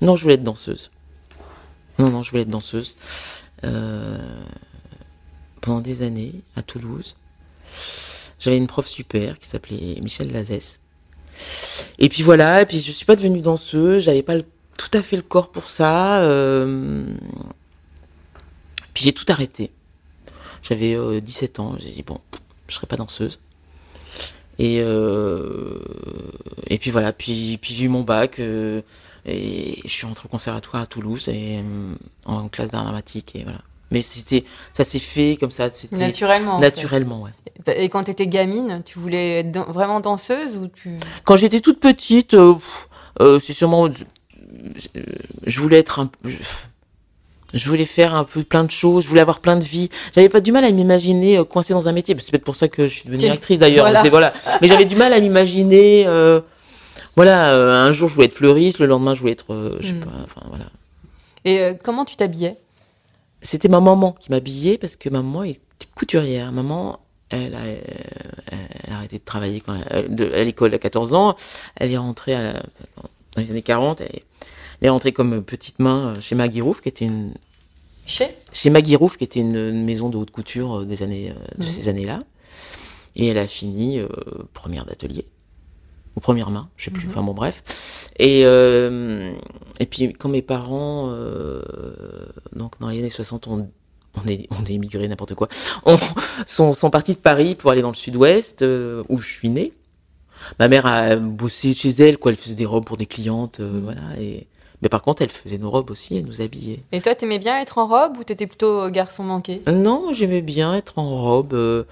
[0.00, 0.92] Non, je voulais être danseuse.
[1.98, 2.94] Non, non, je voulais être danseuse.
[3.64, 4.44] Euh,
[5.60, 7.16] pendant des années, à Toulouse,
[8.38, 10.78] j'avais une prof super qui s'appelait Michel Lazès.
[11.98, 14.34] Et puis voilà, et puis je suis pas devenue danseuse, j'avais pas
[14.76, 16.22] tout à fait le corps pour ça.
[16.22, 17.04] euh,
[18.94, 19.70] Puis j'ai tout arrêté.
[20.62, 22.18] J'avais euh, 17 ans, j'ai dit bon,
[22.68, 23.38] je serai pas danseuse.
[24.58, 25.80] Et, euh,
[26.80, 28.82] puis voilà, puis, j'ai eu mon bac euh,
[29.26, 31.94] et je suis rentré au conservatoire à Toulouse euh,
[32.24, 33.60] en classe d'art dramatique et voilà.
[33.94, 36.56] Mais c'était, ça s'est fait comme ça, c'était Naturellement.
[36.56, 36.64] en fait.
[36.66, 37.30] naturellement, ouais.
[37.76, 40.96] Et quand tu étais gamine, tu voulais être vraiment danseuse ou tu...
[41.24, 42.54] Quand j'étais toute petite, euh,
[43.22, 44.04] euh, c'est sûrement, je,
[45.46, 46.36] je voulais être un, je,
[47.54, 49.88] je voulais faire un peu plein de choses, je voulais avoir plein de vie.
[50.14, 52.14] J'avais pas du mal à m'imaginer euh, coincée dans un métier.
[52.18, 53.88] C'est peut-être pour ça que je suis devenue actrice d'ailleurs.
[54.10, 54.32] voilà.
[54.60, 56.04] Mais j'avais du mal à m'imaginer.
[56.06, 56.40] euh,
[57.16, 59.92] voilà, euh, un jour je voulais être fleuriste, le lendemain je voulais être, je sais
[59.92, 60.00] Mm.
[60.00, 60.64] pas, enfin voilà.
[61.44, 62.56] Et comment tu t'habillais?
[63.44, 65.60] C'était ma maman qui m'habillait parce que maman était
[65.94, 66.50] couturière.
[66.50, 66.98] Maman,
[67.30, 67.76] elle a, euh,
[68.86, 71.36] elle a arrêté de travailler quand elle- de- à l'école à 14 ans.
[71.76, 72.54] Elle est rentrée à-
[73.36, 74.00] dans les années 40.
[74.00, 74.24] Elle, est-
[74.80, 77.34] elle est rentrée comme petite main chez Maggie Roof, qui était une,
[78.06, 78.28] Chez?
[78.52, 81.64] Chez Maggie Roof, qui était une, maison de haute couture euh, des années, euh, de
[81.64, 81.70] Mhm.
[81.70, 82.18] ces années-là.
[83.16, 84.08] Et elle a fini euh,
[84.52, 85.26] première d'atelier.
[86.16, 88.08] Ou première main, je sais plus, enfin bon bref.
[88.18, 89.32] Et, euh,
[89.80, 91.62] et puis quand mes parents, euh,
[92.54, 93.68] donc dans les années 60, on,
[94.14, 95.48] on est, on est immigré, n'importe quoi,
[95.84, 95.96] on,
[96.46, 99.72] sont, sont partis de Paris pour aller dans le sud-ouest, euh, où je suis née.
[100.58, 103.80] Ma mère a bossé chez elle, quoi, elle faisait des robes pour des clientes, euh,
[103.82, 104.02] voilà.
[104.20, 104.46] Et,
[104.84, 106.80] mais par contre, elle faisait nos robes aussi, elle nous habillait.
[106.92, 109.62] Et toi, t'aimais bien être en robe ou t'étais plutôt garçon manqué?
[109.66, 111.54] Non, j'aimais bien être en robe.
[111.54, 111.84] euh,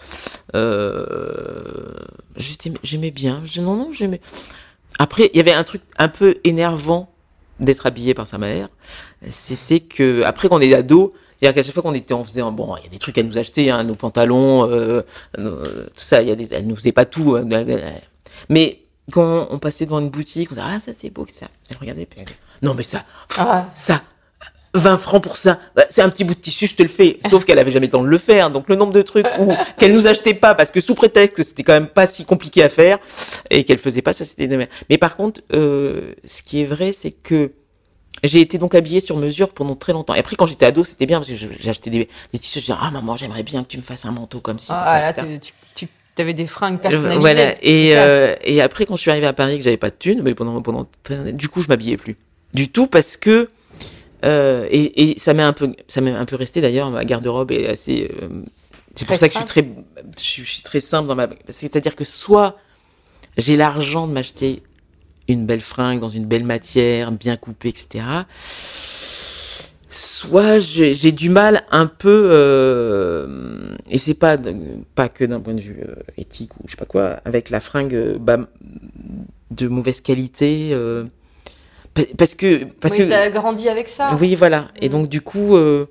[0.54, 1.94] euh,
[2.82, 3.42] j'aimais bien.
[3.58, 4.20] Non, non, j'aimais.
[4.98, 7.10] Après, il y avait un truc un peu énervant
[7.60, 8.68] d'être habillé par sa mère.
[9.30, 12.76] C'était que, après qu'on est ado, c'est-à-dire qu'à chaque fois qu'on était, on faisait, bon,
[12.76, 15.00] il y a des trucs à nous acheter, hein, nos pantalons, euh,
[15.38, 17.36] nos- tout ça, il y a des, elle nous faisait pas tout.
[17.36, 17.48] hein,
[18.50, 21.46] mais quand on passait devant une boutique, on disait, ah, ça c'est beau, ça.
[21.70, 23.04] Elle regardait, puis elle disait, non, mais ça,
[23.38, 23.66] Ah.
[23.74, 24.02] ça,
[24.74, 25.58] 20 francs pour ça.
[25.76, 27.18] Bah, c'est un petit bout de tissu, je te le fais.
[27.30, 28.50] Sauf qu'elle avait jamais le temps de le faire.
[28.50, 31.42] Donc le nombre de trucs où qu'elle nous achetait pas parce que sous prétexte que
[31.42, 32.98] c'était quand même pas si compliqué à faire
[33.50, 34.70] et qu'elle faisait pas ça, c'était de la merde.
[34.88, 37.52] Mais par contre, euh, ce qui est vrai, c'est que
[38.24, 40.14] j'ai été donc habillée sur mesure pendant très longtemps.
[40.14, 42.60] Et après, quand j'étais ado, c'était bien parce que j'achetais des, des tissus.
[42.60, 44.68] Je disais, ah maman, j'aimerais bien que tu me fasses un manteau comme ci.
[44.68, 45.38] comme Ah, ça, là, etc.
[45.40, 45.52] tu,
[45.86, 47.18] tu, tu avais des fringues personnalisées.
[47.20, 47.54] Voilà.
[47.62, 50.22] Et, euh, et après, quand je suis arrivée à Paris, que j'avais pas de thunes,
[50.22, 50.86] mais pendant, pendant,
[51.32, 52.16] du coup, je m'habillais plus.
[52.54, 53.48] Du tout parce que,
[54.24, 56.90] Euh, et, et ça m'est un peu, ça m'est un peu resté d'ailleurs.
[56.90, 58.08] Ma garde-robe est assez.
[58.22, 58.28] euh,
[58.94, 59.68] c'est pour ça que je suis très,
[60.16, 61.28] je suis, je suis très simple dans ma.
[61.48, 62.56] C'est-à-dire que soit
[63.36, 64.62] j'ai l'argent de m'acheter
[65.26, 68.04] une belle fringue dans une belle matière, bien coupée, etc.
[69.88, 74.38] Soit j'ai du mal un peu, euh, et c'est pas
[74.94, 75.82] pas que d'un point de vue
[76.16, 78.38] éthique ou je sais pas quoi, avec la fringue bah,
[79.50, 80.70] de mauvaise qualité,
[82.16, 84.16] parce que parce oui, que t'as grandi avec ça.
[84.20, 85.56] oui voilà, et donc du coup.
[85.56, 85.86] euh,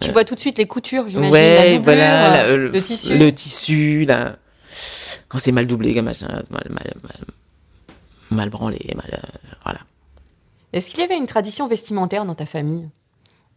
[0.00, 1.32] Tu vois tout de suite les coutures, j'imagine.
[1.32, 3.18] Ouais, la doublure, voilà, la- euh, le tissu.
[3.18, 4.36] Le tissu, là.
[5.28, 7.16] Quand c'est mal doublé, machin, mal, mal, mal,
[8.30, 9.80] mal branlé, mal, euh, voilà.
[10.72, 12.88] Est-ce qu'il y avait une tradition vestimentaire dans ta famille?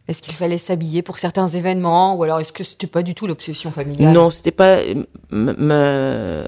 [0.08, 3.26] Est-ce qu'il fallait s'habiller pour certains événements Ou alors est-ce que c'était pas du tout
[3.26, 4.12] l'obsession familiale?
[4.12, 4.78] Non, c'était pas.
[4.78, 6.44] euh, ma-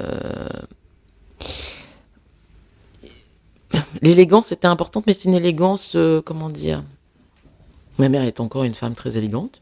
[4.03, 6.83] L'élégance était importante, mais c'est une élégance, euh, comment dire?
[7.99, 9.61] Ma mère est encore une femme très élégante,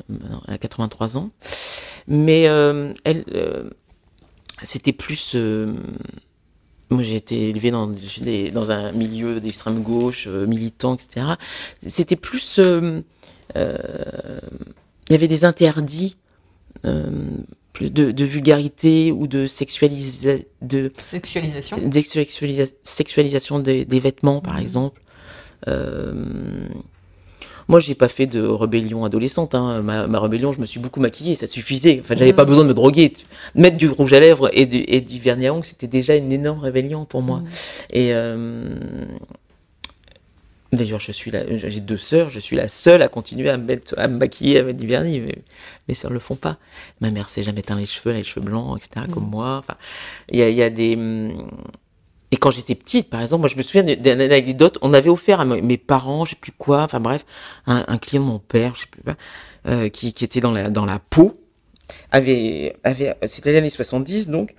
[0.49, 1.31] elle a 83 ans,
[2.09, 3.69] mais euh, elle, euh,
[4.63, 5.37] c'était plus.
[6.89, 7.91] moi, j'ai été élevée dans,
[8.71, 11.27] un milieu d'extrême gauche, militant, etc.
[11.87, 12.59] C'était plus.
[12.59, 13.03] Il
[15.11, 16.17] y avait des interdits
[17.73, 21.79] plus de, de vulgarité ou de sexualisa de Sexualisation.
[22.83, 25.01] sexualisation des, des vêtements par exemple.
[25.69, 26.13] Euh,
[27.69, 29.81] moi j'ai pas fait de rébellion adolescente hein.
[29.81, 32.01] ma, ma rébellion je me suis beaucoup maquillée ça suffisait.
[32.03, 33.13] Enfin j'avais pas besoin de me droguer.
[33.55, 36.33] Mettre du rouge à lèvres et du, et du vernis à ongles c'était déjà une
[36.33, 37.43] énorme rébellion pour moi.
[37.91, 38.75] Et euh,
[40.73, 43.95] D'ailleurs, je suis j'ai deux sœurs, je suis la seule à continuer à me mettre,
[43.99, 45.21] à me maquiller avec du vernis.
[45.21, 45.37] Mais
[45.87, 46.57] mes sœurs le font pas.
[47.01, 49.07] Ma mère s'est jamais teint les cheveux, elle a les cheveux blancs, etc.
[49.13, 49.59] Comme moi.
[49.59, 49.77] Enfin,
[50.31, 50.97] il y a, y a des.
[50.97, 51.47] hum,
[52.31, 54.79] Et quand j'étais petite, par exemple, moi je me souviens d'une anecdote.
[54.81, 56.83] On avait offert à mes parents, je sais plus quoi.
[56.85, 57.27] Enfin bref,
[57.67, 59.17] un, un client de mon père, je sais plus pas,
[59.69, 61.39] euh, qui, qui était dans la dans la peau
[62.11, 64.55] avait, avait c'était les années 70 donc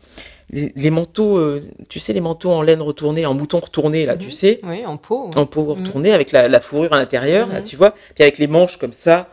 [0.49, 4.15] les, les manteaux euh, tu sais les manteaux en laine retournée en mouton retourné là
[4.17, 5.32] tu sais Oui, en peau.
[5.36, 8.47] en peau retournée avec la, la fourrure à l'intérieur, là, tu vois, puis avec les
[8.47, 9.29] manches comme ça.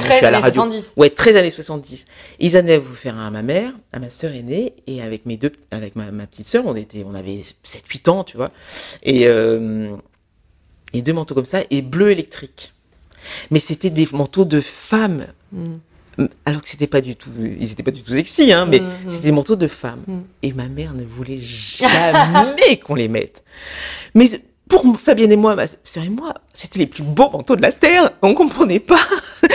[0.00, 0.62] Très à la années radio.
[0.62, 0.92] 70.
[0.96, 2.06] Ouais, très années 70.
[2.40, 5.36] Ils allaient vous faire un à ma mère, à ma sœur aînée, et avec mes
[5.36, 8.50] deux, avec ma, ma petite sœur, on était, on avait 7-8 ans, tu vois,
[9.04, 9.88] et, euh,
[10.92, 12.72] et deux manteaux comme ça, et bleu électrique.
[13.52, 15.26] Mais c'était des manteaux de femmes.
[16.44, 19.28] Alors que c'était pas du tout, ils étaient pas du tout sexy, hein, mais c'était
[19.28, 20.24] des manteaux de femmes.
[20.42, 23.44] Et ma mère ne voulait jamais qu'on les mette.
[24.14, 24.30] Mais
[24.68, 27.72] pour Fabienne et moi, ma sœur et moi, c'était les plus beaux manteaux de la
[27.72, 28.10] terre.
[28.22, 29.00] On comprenait pas.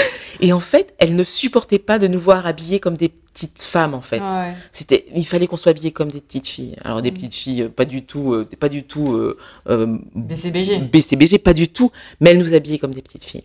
[0.42, 3.94] Et en fait, elle ne supportait pas de nous voir habillés comme des petites femmes,
[3.94, 4.20] en fait.
[4.20, 4.56] Ouais.
[4.72, 6.76] C'était, il fallait qu'on soit habillés comme des petites filles.
[6.84, 9.38] Alors des petites filles, euh, pas du tout, euh, pas du tout euh,
[9.70, 10.80] euh, BCBG.
[10.92, 13.44] BCBG, pas du tout, mais elle nous habillait comme des petites filles.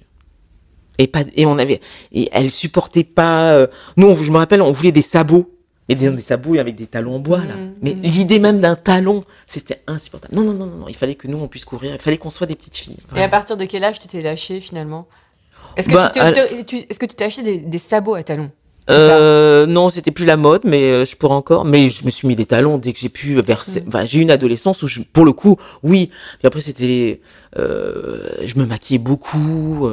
[0.98, 1.80] Et pas, et on avait,
[2.12, 3.52] et elle supportait pas.
[3.52, 5.50] euh, nous, on, je me rappelle, on voulait des sabots,
[5.88, 7.54] et des, des sabots avec des talons en bois là.
[7.82, 10.34] Mais l'idée même d'un talon, c'était insupportable.
[10.34, 12.30] Non, non, non, non, non, il fallait que nous on puisse courir, il fallait qu'on
[12.30, 12.96] soit des petites filles.
[13.14, 15.06] Et à partir de quel âge tu t'es lâché finalement?
[15.76, 18.22] Est-ce que, Bah, tu t'es- tu- est-ce que tu t'es acheté des, des sabots à
[18.22, 18.50] talons?
[18.88, 21.64] Euh, non, c'était plus la mode, mais euh, je pourrais encore.
[21.64, 23.82] Mais je me suis mis des talons dès que j'ai pu verser.
[23.88, 26.10] Enfin, j'ai eu une adolescence où, je, pour le coup, oui.
[26.38, 27.20] Puis après, c'était,
[27.58, 29.88] euh, je me maquillais beaucoup.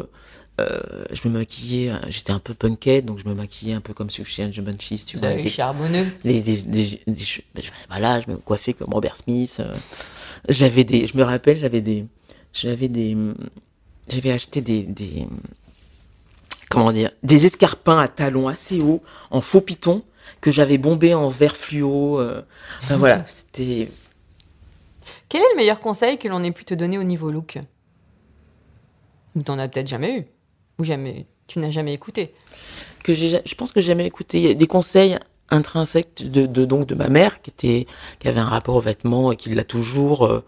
[0.59, 0.79] Euh,
[1.11, 1.89] je me maquillais.
[1.91, 4.09] euh, J'étais un peu punkette, donc je me maquillais un peu comme
[4.51, 5.29] the Banshees, tu vois.
[5.43, 6.05] Des- charbonneux.
[6.23, 6.41] des,
[7.55, 9.57] ben, je- voilà, je me coiffais comme Robert Smith.
[9.59, 9.73] euh,
[10.49, 12.05] j'avais des, je me rappelle, j'avais des,
[12.53, 13.17] j'avais des,
[14.09, 15.27] j'avais acheté des, des,
[16.69, 20.03] comment dire, des escarpins à talons assez hauts, en faux piton,
[20.41, 22.19] que j'avais bombé en vert fluo.
[22.19, 22.41] euh,
[22.81, 23.89] enfin voilà, c'était,
[25.29, 27.57] Quel est le meilleur conseil que l'on ait pu te donner au niveau look?
[29.35, 30.25] Ou t'en as peut-être jamais eu?
[30.83, 32.33] Ou jamais tu n'as jamais écouté
[33.05, 35.17] que je pense que j'ai jamais écouté Il y a des conseils
[35.49, 37.87] intrinsèques de, de donc de ma mère qui était,
[38.19, 40.43] qui avait un rapport aux vêtements et qui l'a toujours, euh,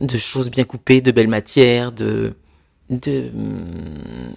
[0.00, 2.34] de choses bien coupées, de belles matières, de,
[2.90, 3.64] de, hum,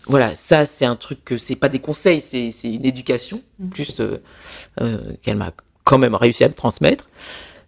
[0.07, 3.99] voilà, ça c'est un truc que c'est pas des conseils, c'est, c'est une éducation plus
[3.99, 4.21] euh,
[4.79, 5.51] euh, qu'elle m'a
[5.83, 7.09] quand même réussi à me transmettre.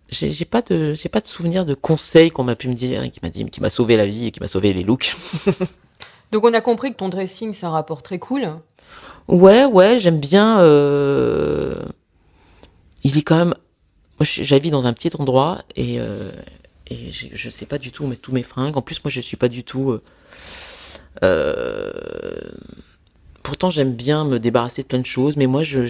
[0.10, 3.04] J'ai, j'ai pas de, j'ai pas de souvenir de conseils qu'on m'a pu me dire,
[3.04, 5.14] et qui m'a dit, qui m'a sauvé la vie et qui m'a sauvé les looks.
[6.32, 8.48] Donc on a compris que ton dressing c'est un rapport très cool.
[9.28, 10.60] Ouais, ouais, j'aime bien.
[10.62, 11.76] euh,
[13.04, 13.54] Il est quand même.
[14.20, 16.32] Moi, j'habite dans un petit endroit et, euh,
[16.90, 18.78] je sais pas du tout où mettre tous mes fringues.
[18.78, 20.00] En plus, moi, je suis pas du tout.
[21.24, 21.92] euh,
[23.44, 25.82] Pourtant, j'aime bien me débarrasser de plein de choses, mais moi, je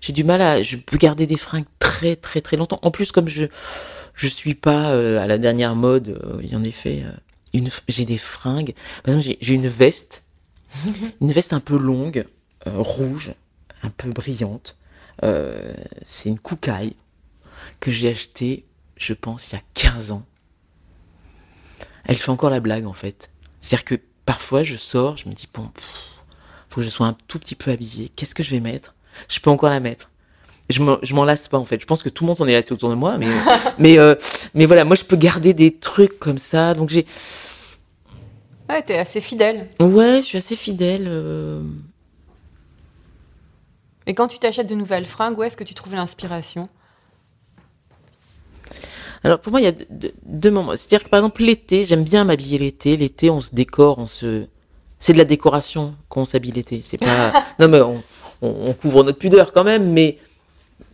[0.00, 0.62] j'ai du mal à.
[0.62, 2.78] Je peux garder des fringues très, très, très longtemps.
[2.82, 3.46] En plus, comme je
[4.14, 4.88] je suis pas
[5.20, 7.10] à la dernière mode, il en effet, euh,
[7.58, 8.74] une, j'ai des fringues.
[9.04, 10.22] Par exemple, j'ai- une veste
[11.20, 12.26] Une veste un peu longue,
[12.66, 13.32] euh, rouge,
[13.82, 14.76] un peu brillante.
[15.24, 15.72] Euh,
[16.12, 16.94] c'est une koukaï
[17.80, 18.64] que j'ai achetée,
[18.96, 20.26] je pense, il y a 15 ans.
[22.04, 23.30] Elle fait encore la blague, en fait.
[23.60, 23.94] C'est-à-dire que
[24.26, 25.84] parfois, je sors, je me dis, bon, pff,
[26.68, 28.10] faut que je sois un tout petit peu habillée.
[28.14, 28.94] Qu'est-ce que je vais mettre?
[29.28, 30.10] Je peux encore la mettre.
[30.68, 31.80] Je m'en, je m'en lasse pas, en fait.
[31.80, 33.28] Je pense que tout le monde en est lassé autour de moi, mais,
[33.78, 34.14] mais, euh,
[34.54, 36.74] mais voilà, moi, je peux garder des trucs comme ça.
[36.74, 37.06] Donc, j'ai,
[38.68, 39.68] Ouais, t'es assez fidèle.
[39.80, 41.04] ouais, je suis assez fidèle.
[41.06, 41.62] euh,
[44.06, 46.68] Et quand tu t'achètes de nouvelles fringues, où est-ce que tu trouves l'inspiration?
[49.24, 50.72] Alors pour moi, il y a deux- deux- deux moments.
[50.72, 52.96] C'est-à-dire que par exemple l'été, j'aime bien m'habiller l'été.
[52.96, 54.46] L'été, on se décore, on se.
[54.98, 56.80] C'est de la décoration qu'on s'habille l'été.
[56.84, 57.32] C'est pas.
[57.58, 58.02] non mais on,
[58.42, 60.18] on- on couvre notre pudeur quand même, mais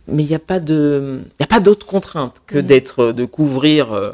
[0.07, 2.65] mais il n'y a pas de, il y a pas d'autre contrainte que Mhm.
[2.65, 4.13] d'être, de couvrir, euh,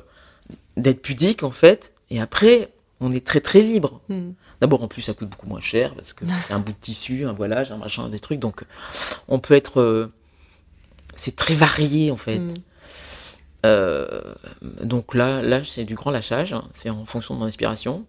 [0.78, 1.94] d'être pudique en fait.
[2.12, 4.02] Et après, on est très très libre.
[4.10, 4.32] Hmm.
[4.62, 7.26] D'abord, en plus, ça coûte beaucoup moins cher parce que c'est un bout de tissu,
[7.26, 8.40] un voilage, un machin, des trucs.
[8.40, 8.64] Donc,
[9.28, 9.80] on peut être.
[9.80, 10.12] euh,
[11.16, 12.40] c'est très varié en fait.
[12.40, 12.54] Hmm.
[13.66, 14.22] Euh,
[14.82, 18.06] donc là, là c'est du grand lâchage, hein, c'est en fonction de mon inspiration.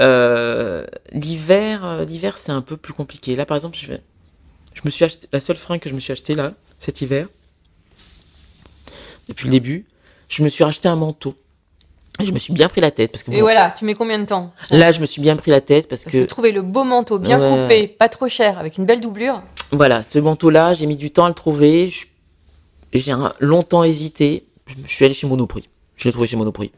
[0.00, 3.34] Euh, l'hiver, euh, l'hiver c'est un peu plus compliqué.
[3.34, 4.02] Là, par exemple, je, vais-
[4.74, 7.26] je me suis acheté la seule fringue que je me suis acheté là cet hiver,
[9.28, 9.86] depuis le début,
[10.28, 11.34] je me suis racheté un manteau.
[12.24, 14.24] Je me suis bien pris la tête parce que Et voilà, tu mets combien de
[14.26, 16.62] temps là, je me suis bien pris la tête parce Parce que que trouver le
[16.62, 17.62] beau manteau bien Ouais.
[17.62, 21.24] coupé, pas trop cher, avec une belle doublure, Voilà, ce manteau-là, j'ai mis du temps
[21.24, 21.92] à le trouver.
[22.92, 24.44] J'ai longtemps hésité.
[24.86, 25.68] Je suis allé chez Monoprix.
[25.96, 26.72] Je l'ai trouvé chez Monoprix.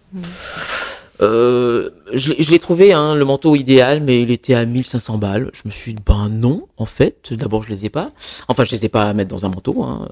[1.22, 5.16] Euh, je l'ai- je l'ai trouvé, hein, le manteau idéal, mais il était à 1500
[5.18, 5.50] balles.
[5.54, 7.32] Je me suis dit, ben non, en fait.
[7.32, 8.10] D'abord, je les ai pas.
[8.48, 9.82] Enfin, je les ai pas à mettre dans un manteau.
[9.84, 10.08] Hein.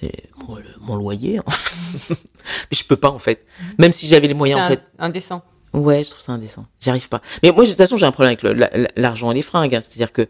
[0.00, 1.38] C'est mon, le- mon loyer.
[1.38, 1.44] hein.
[2.08, 3.44] mais je peux pas, en fait.
[3.78, 4.82] Même si j'avais les moyens, en fait.
[4.98, 5.42] indécent.
[5.72, 6.66] Ouais, je trouve ça indécent.
[6.80, 7.20] J'y arrive pas.
[7.42, 9.74] Mais moi, de toute façon, j'ai un problème avec l'argent et les fringues.
[9.74, 9.80] hein.
[9.80, 10.26] C'est-à-dire que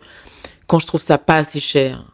[0.66, 2.04] quand je trouve ça pas assez cher,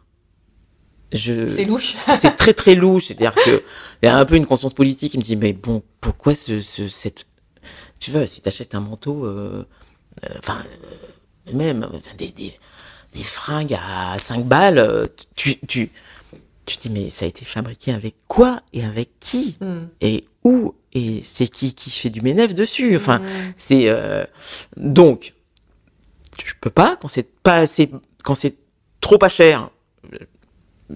[1.11, 1.45] je...
[1.47, 1.95] C'est louche.
[2.19, 3.05] c'est très très louche.
[3.07, 3.63] C'est-à-dire que
[4.01, 6.61] il y a un peu une conscience politique qui me dit, mais bon, pourquoi ce,
[6.61, 7.25] ce cette,
[7.99, 9.65] tu vois, si t'achètes un manteau, euh,
[10.23, 10.57] euh, enfin,
[11.49, 12.57] euh, même des, des,
[13.13, 15.91] des fringues à 5 balles, tu, tu,
[16.67, 19.87] tu te dis, mais ça a été fabriqué avec quoi et avec qui Hmm.
[20.01, 22.95] et où et c'est qui qui fait du ménef dessus?
[22.95, 23.23] Enfin, Hmm.
[23.57, 24.23] c'est euh,
[24.77, 25.33] donc
[26.45, 27.89] je peux pas quand c'est pas assez,
[28.23, 28.55] quand c'est
[29.01, 29.69] trop pas cher.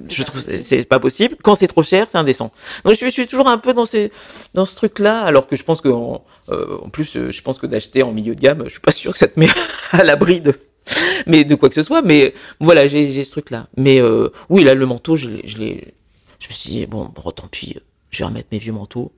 [0.07, 1.35] Je trouve que c'est- pas possible.
[1.43, 2.51] Quand c'est trop cher, c'est indécent.
[2.85, 4.09] Donc je suis, je suis toujours un peu dans ces
[4.53, 7.59] dans ce truc-là, alors que je pense que en, euh, en plus, euh, je pense
[7.59, 9.49] que d'acheter en milieu de gamme, je suis pas sûr que ça te met
[9.91, 10.57] à l'abri de
[11.27, 12.01] mais de quoi que ce soit.
[12.01, 13.67] Mais voilà, j'ai ce truc-là.
[13.77, 15.93] Mais euh, oui, là, le manteau, je l'ai, je l'ai,
[16.39, 17.77] je me suis dit bon, bon, tant pis,
[18.09, 19.11] je vais remettre mes vieux manteaux.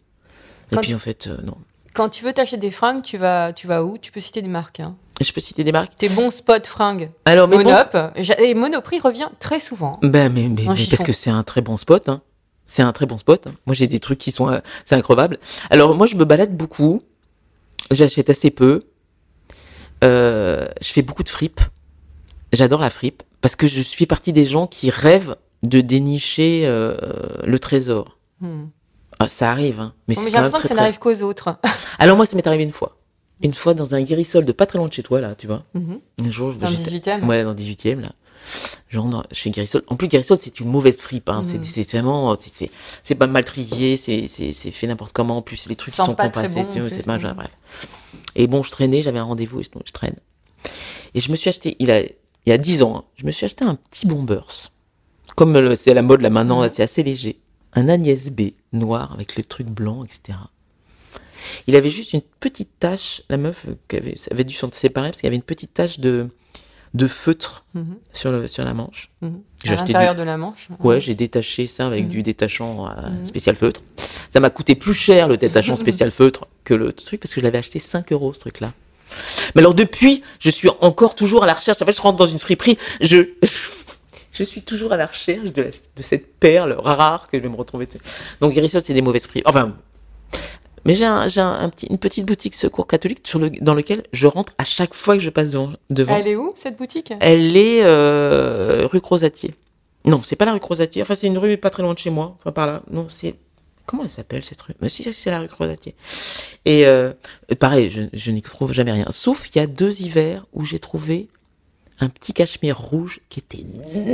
[0.72, 1.56] Et Quand- puis en fait, euh, non.
[1.94, 4.00] Quand tu veux t'acheter des fringues, tu vas, tu vas où?
[4.00, 4.80] Tu peux citer des marques.
[4.80, 4.96] Hein.
[5.22, 5.96] Je peux citer des marques?
[5.96, 7.12] Tes bons spots fringues.
[7.26, 7.96] Alors, mais bon, Monop.
[8.40, 10.00] Et Monoprix revient très souvent.
[10.02, 12.10] Ben, mais, mais, mais parce que c'est un très bon spot.
[12.10, 12.24] Hein.
[12.66, 13.46] C'est un très bon spot.
[13.46, 13.52] hein.
[13.68, 14.50] Moi, j'ai des trucs qui sont.
[14.50, 15.38] euh, c'est increvable.
[15.70, 17.04] Alors, moi, je me balade beaucoup.
[17.92, 18.80] J'achète assez peu.
[20.04, 21.62] Euh, je fais beaucoup de fripe.
[22.52, 23.24] J'adore la fripe.
[23.42, 26.96] Parce que je suis partie des gens qui rêvent de dénicher euh,
[27.44, 28.18] le trésor.
[28.40, 28.66] Hmm.
[29.20, 29.94] Ah, ça arrive, hein.
[30.08, 31.58] Mais mais j'ai l'impression que ça n'arrive qu'aux autres.
[32.00, 32.98] Alors, moi, ça m'est arrivé une fois.
[33.42, 35.64] Une fois dans un guérissol de pas très loin de chez toi, là, tu vois.
[35.74, 36.00] Mhm.
[36.26, 37.26] Un jour, Dans le j'étais- 18e.
[37.28, 38.10] Ouais, dans le 18e, là.
[38.90, 39.84] Genre, dans- chez Guérissol.
[39.88, 41.42] En plus, Guérissol, c'est une mauvaise fripe, hein.
[41.42, 41.64] Mhm.
[41.64, 42.36] C'est, vraiment,
[43.04, 45.38] c'est, pas mal trié, c'est, fait n'importe comment.
[45.38, 47.52] En plus, les trucs sont compassés, c'est pas, bref.
[48.36, 50.16] Et bon, je traînais, j'avais un rendez-vous, et donc je traîne.
[51.14, 52.10] Et je me suis acheté, il a, il
[52.48, 54.72] y a 10 ans, hein, je me suis acheté un petit bombers.
[55.36, 57.40] Comme euh, c'est à la mode là maintenant, là, c'est assez léger.
[57.74, 60.38] Un Agnès B, noir, avec le truc blanc, etc.
[61.68, 65.10] Il avait juste une petite tache, la meuf euh, qui avait, avait dû s'en séparer
[65.10, 66.30] parce qu'il y avait une petite tache de,
[66.94, 67.98] de feutre Mhm.
[68.14, 69.12] sur, le, sur la manche.
[69.22, 69.42] Mhm.
[69.72, 70.68] À l'intérieur du- de la manche.
[70.80, 72.10] Ouais, j'ai détaché ça avec Mhm.
[72.10, 73.26] du détachant euh, Mhm.
[73.26, 73.82] spécial feutre.
[74.32, 77.46] Ça m'a coûté plus cher le détachant spécial feutre que le truc parce que je
[77.46, 78.72] l'avais acheté 5 euros ce truc-là.
[79.56, 81.82] Mais alors depuis, je suis encore toujours à la recherche.
[81.82, 83.30] En fait, je rentre dans une friperie, je
[84.32, 87.50] je suis toujours à la recherche de, la- de cette perle rare que je vais
[87.50, 87.86] me retrouver.
[87.86, 88.00] dessus.
[88.42, 89.48] Donc Guérissol, c'est des mauvaises fripes.
[89.48, 89.76] Enfin,
[90.86, 93.74] mais j'ai un, j'ai un, un petit, une petite boutique secours catholique sur le, dans
[93.74, 95.74] lequel je rentre à chaque fois que je passe devant.
[95.90, 96.16] devant.
[96.16, 97.14] Elle est où, cette boutique?
[97.20, 99.56] Elle est euh, rue Crozatier.
[100.06, 101.02] Non, c'est pas la rue Crozatier.
[101.02, 102.36] Enfin, c'est une rue pas très loin de chez moi.
[102.40, 102.84] Enfin, par là.
[102.92, 103.36] Non, c'est.
[103.86, 104.74] Comment elle s'appelle cette rue?
[104.82, 105.96] Mais si, c'est la rue Crozatier.
[106.66, 107.14] Et euh,
[107.60, 109.08] pareil, je, je n'y trouve jamais rien.
[109.10, 111.28] Sauf qu'il y a deux hivers où j'ai trouvé
[112.00, 113.66] un petit cachemire rouge qui était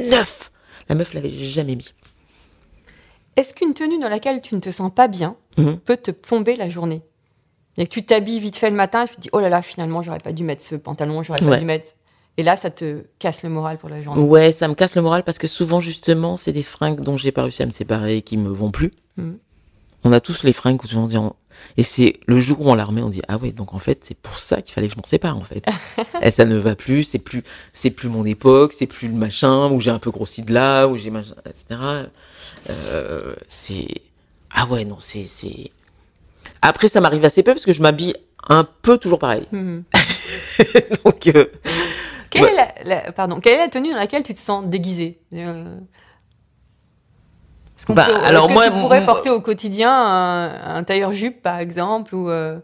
[0.09, 0.51] neuf.
[0.89, 1.93] La meuf l'avait jamais mis.
[3.39, 5.77] Est-ce qu'une tenue dans laquelle tu ne te sens pas bien Mhm.
[5.77, 7.01] peut te plomber la journée
[7.77, 9.61] Et que tu t'habilles vite fait le matin et tu te dis oh là là,
[9.61, 11.89] finalement, j'aurais pas dû mettre ce pantalon, j'aurais pas dû mettre.
[12.35, 14.21] Et là, ça te casse le moral pour la journée.
[14.21, 17.31] Ouais, ça me casse le moral parce que souvent, justement, c'est des fringues dont j'ai
[17.31, 18.91] pas réussi à me séparer et qui me vont plus.
[19.15, 19.37] Mhm.
[20.03, 21.17] On a tous les fringues où on dit,
[21.77, 24.03] et c'est le jour où on la remet, on dit, ah ouais, donc en fait,
[24.03, 25.63] c'est pour ça qu'il fallait que je m'en sépare, en fait.
[26.21, 27.43] et ça ne va plus, c'est plus,
[27.73, 30.87] c'est plus mon époque, c'est plus le machin, où j'ai un peu grossi de là,
[30.87, 31.79] où j'ai machin, etc.
[32.69, 33.87] Euh, c'est,
[34.53, 35.71] ah ouais, non, c'est, c'est,
[36.61, 38.13] après, ça m'arrive assez peu parce que je m'habille
[38.49, 39.43] un peu toujours pareil.
[39.51, 39.83] Mhm.
[41.05, 41.45] donc, euh,
[42.29, 42.51] Quelle, Ouais.
[42.51, 45.63] est la, la- pardon, quelle est la tenue dans laquelle tu te sens déguisé Euh,
[47.79, 51.41] Est-ce qu'on Bah, peut- est-ce que moi, tu pourrais porter au quotidien un, un tailleur-jupe,
[51.41, 52.57] par exemple ou euh,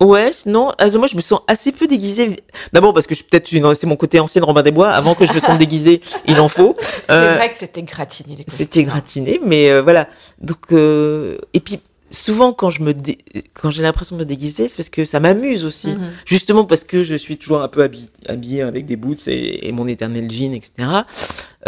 [0.00, 2.36] Ouais, non, also moi je me sens assez peu déguisée.
[2.72, 4.88] D'abord parce que je suis peut-être une- c'est mon côté ancienne Robin des Bois.
[4.88, 6.74] Avant que je me sente déguisée, il en faut.
[7.06, 8.46] C'est Euh, vrai que c'était gratiné les.
[8.48, 10.08] C'était gratiné, mais euh, voilà.
[10.40, 13.18] Donc euh, et puis souvent quand je me dé-
[13.52, 15.88] quand j'ai l'impression de me déguiser, c'est parce que ça m'amuse aussi.
[15.88, 16.12] Mhm.
[16.24, 19.72] Justement parce que je suis toujours un peu habillée, habillée avec des boots et, et
[19.72, 20.88] mon éternel jean, etc.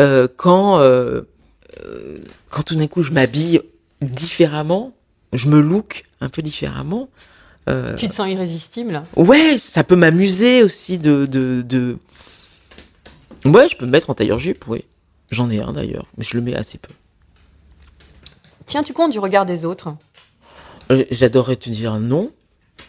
[0.00, 1.22] Euh, quand euh, euh,
[2.50, 3.60] quand tout d'un coup je m'habille
[4.00, 4.92] différemment,
[5.32, 7.08] je me look un peu différemment.
[7.68, 9.02] euh, Tu te sens irrésistible.
[9.16, 11.98] Ouais, ça peut m'amuser aussi de, de, de...
[13.44, 14.84] Ouais, je peux me mettre en tailleur jupe, oui.
[15.30, 16.92] J'en ai un d'ailleurs, mais je le mets assez peu.
[18.66, 19.94] Tiens-tu compte du regard des autres?
[20.90, 22.30] Euh, J'adorerais te dire non.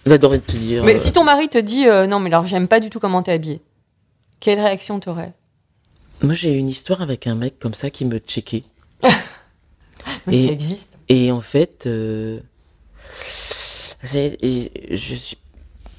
[0.05, 0.83] J'adorerais te dire...
[0.83, 3.23] Mais euh, si ton mari te dit non, mais alors j'aime pas du tout comment
[3.23, 3.61] t'es habillée,
[4.39, 5.33] quelle réaction t'aurais?
[6.21, 8.63] Moi, j'ai eu une histoire avec un mec comme ça qui me checkait.
[10.27, 10.97] Mais Et- ça existe.
[11.09, 12.39] Et en fait, euh,
[14.15, 15.37] et je suis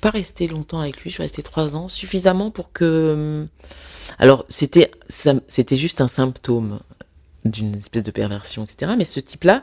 [0.00, 1.10] pas restée longtemps avec lui.
[1.10, 3.46] Je suis restée trois ans, suffisamment pour que.
[4.18, 6.80] Alors, c'était c'était juste un symptôme
[7.44, 8.92] d'une espèce de perversion, etc.
[8.96, 9.62] Mais ce type-là,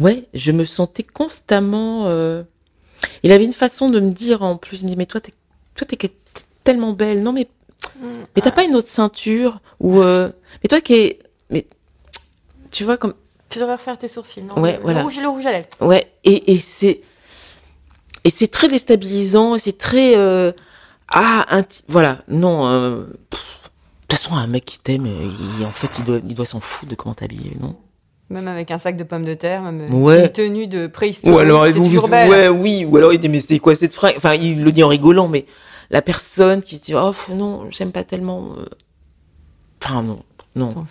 [0.00, 2.06] ouais, je me sentais constamment.
[2.06, 2.42] euh,
[3.22, 5.32] Il avait une façon de me dire en plus, il me dit, mais toi, t'es
[5.74, 6.10] toi, t'es
[6.62, 7.22] tellement belle.
[7.22, 7.48] Non, mais
[8.02, 10.30] mais t'as pas une autre ceinture ou euh,
[10.62, 11.18] mais toi qui es
[12.74, 13.14] tu vois comme
[13.48, 14.98] Tu devrais refaire tes sourcils, non Ouais, le, voilà.
[14.98, 15.68] le rouge, le rouge à lèvres.
[15.80, 17.00] Ouais, et, et c'est
[18.24, 20.50] et c'est très déstabilisant, c'est très euh,
[21.08, 23.06] ah inti- voilà non euh, de
[24.08, 26.60] toute façon un mec qui t'aime, euh, il, en fait il doit il doit s'en
[26.60, 27.76] foutre de comment t'habiller, non
[28.30, 30.24] Même avec un sac de pommes de terre, même Ouais.
[30.24, 31.36] une tenue de préhistoire.
[31.36, 32.30] Ou alors il toujours belle.
[32.30, 34.14] ouais oui ou alors il dit mais c'est quoi cette fringue?
[34.16, 35.44] Enfin il le dit en rigolant, mais
[35.90, 38.52] la personne qui se dit oh non j'aime pas tellement,
[39.82, 40.20] enfin non
[40.56, 40.86] non.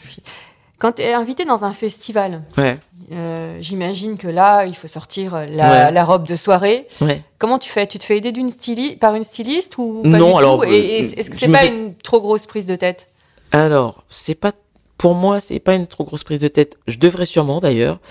[0.83, 2.77] Quand tu es invité dans un festival, ouais
[3.13, 5.91] euh, j'imagine que là, il faut sortir euh, la, Ouais.
[5.93, 6.87] la robe de soirée.
[6.99, 7.87] ouais Comment tu fais?
[7.87, 8.51] Tu te fais aider d'une
[8.99, 10.63] par une styliste ou pas Non, du alors, tout?
[10.65, 13.07] Et- et euh, est-ce que c'est pas une trop grosse prise de tête?
[13.53, 14.51] Alors, c'est pas
[14.97, 16.75] pour moi, c'est pas une trop grosse prise de tête.
[16.87, 18.01] Je devrais sûrement d'ailleurs.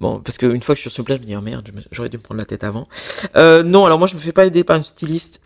[0.00, 2.08] Bon, parce qu'une fois que je suis sur place, je me dis oh merde, j'aurais
[2.08, 2.88] dû me prendre la tête avant.
[3.36, 5.42] Euh, non, alors moi je me fais pas aider par une styliste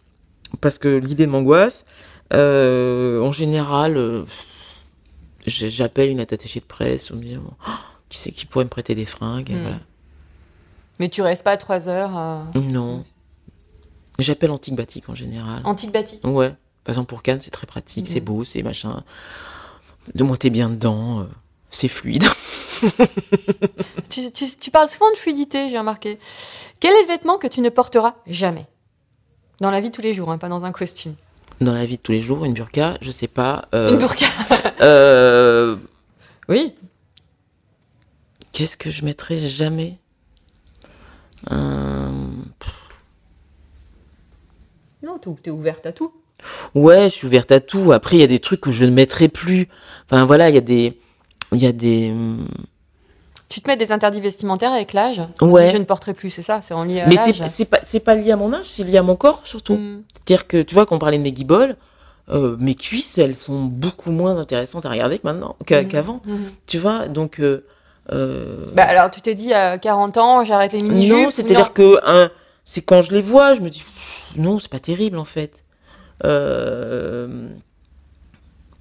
[0.61, 1.85] parce que l'idée de m'angoisse.
[2.33, 3.97] Euh, en général,
[5.47, 7.71] j'appelle une attachée de presse ou me dire oh,
[8.11, 9.51] qui pourrait me prêter des fringues.
[9.51, 9.61] Hmm.
[9.63, 9.79] voilà.
[10.99, 13.05] Mais tu restes pas trois heures euh, Non,
[14.19, 15.61] j'appelle antique batik en général.
[15.65, 16.19] antique bâti.
[16.25, 16.55] Ouais.
[16.85, 19.03] Par exemple pour Cannes, c'est très pratique, c'est beau, c'est machin.
[20.15, 21.25] De moi t'es bien dedans, euh,
[21.71, 22.25] c'est fluide.
[24.11, 26.19] Tu, tu- tu parles souvent de fluidité, j'ai remarqué.
[26.81, 28.67] Quel est le vêtement que tu ne porteras jamais?
[29.61, 31.15] Dans la vie de tous les jours, hein, pas dans un costume.
[31.61, 33.67] dans la vie de tous les jours, une burqa, je sais pas.
[33.75, 34.27] euh, Une burqa
[34.81, 35.77] euh,
[36.49, 36.73] Oui.
[38.53, 39.99] Qu'est-ce que je mettrais jamais?
[41.51, 42.11] Euh,
[45.03, 46.13] Non, t'es t'es ouverte à tout.
[46.75, 47.93] Ouais, je suis ouverte à tout.
[47.93, 49.69] Après, il y a des trucs que je ne mettrai plus.
[50.05, 50.99] Enfin, voilà, il y a des.
[51.53, 52.11] Il y a des.
[52.11, 52.49] hum,
[53.49, 55.23] Tu te mets des interdits vestimentaires avec l'âge?
[55.41, 55.71] Ouais.
[55.71, 58.15] Je ne porterai plus, c'est ça C'est en lien à Mais l'âge c'est c'est pas,
[58.15, 59.77] pas lié à mon âge, c'est lié à mon corps surtout.
[59.77, 60.03] Mm.
[60.15, 61.77] C'est-à-dire que, tu vois, quand on parlait de guiboles,
[62.29, 65.89] euh, mes cuisses, elles sont beaucoup moins intéressantes à regarder que maintenant, Mhm.
[65.89, 66.23] qu'avant.
[66.27, 66.51] Mhm.
[66.67, 67.41] Tu vois, donc.
[67.41, 67.65] euh,
[68.13, 71.99] euh, Bah alors, tu t'es dit à 40 ans, j'arrête les mini-jupes Non, c'est-à-dire que
[72.05, 72.31] hein,
[72.65, 73.85] c'est quand je les vois, je me dis
[74.37, 75.63] non, c'est pas terrible en fait.
[76.25, 77.49] Euh...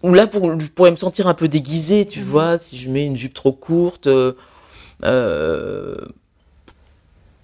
[0.03, 2.25] Ou là, pour, je pourrais me sentir un peu déguisée, tu Mhm.
[2.25, 4.07] vois, si je mets une jupe trop courte.
[4.07, 4.33] euh,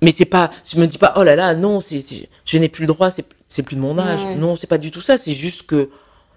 [0.04, 2.88] Mais c'est pas, je me dis pas, oh là là, non, je n'ai plus le
[2.88, 4.22] droit, c'est, c'est plus de mon âge.
[4.24, 4.36] Ouais.
[4.36, 5.90] Non, c'est pas du tout ça, c'est juste que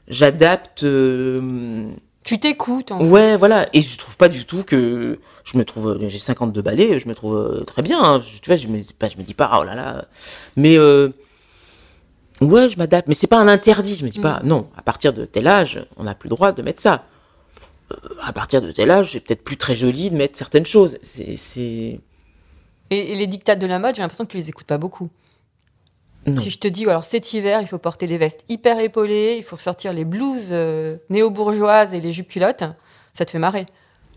[0.09, 0.83] j'adapte.
[0.83, 1.87] euh,
[2.25, 2.91] Tu t'écoutes.
[2.93, 3.05] en fait.
[3.07, 3.67] Ouais, voilà.
[3.73, 5.99] Et je trouve pas du tout que je me trouve.
[6.09, 8.03] J'ai 52 balais, je me trouve euh, très bien.
[8.03, 8.21] hein.
[8.21, 10.07] Je- Tu vois, je me, pas, je me dis pas, oh là là.
[10.57, 11.11] Mais euh,
[12.41, 13.09] ouais, je m'adapte.
[13.09, 13.97] Mais c'est pas un interdit.
[13.97, 16.53] Je me dis pas, non, à partir de tel âge, on n'a plus le droit
[16.53, 17.05] de mettre ça.
[17.93, 20.99] Euh, à partir de tel âge, c'est peut-être plus très joli de mettre certaines choses.
[21.05, 22.01] C'est.
[22.91, 25.09] Et, et les dictates de la mode, j'ai l'impression que tu les écoutes pas beaucoup.
[26.27, 26.41] Non.
[26.41, 29.45] Si je te dis, alors cet hiver, il faut porter les vestes hyper épaulées, il
[29.45, 32.65] faut ressortir les blouses euh, néo-bourgeoises et les jupes culottes,
[33.13, 33.67] ça te fait marrer.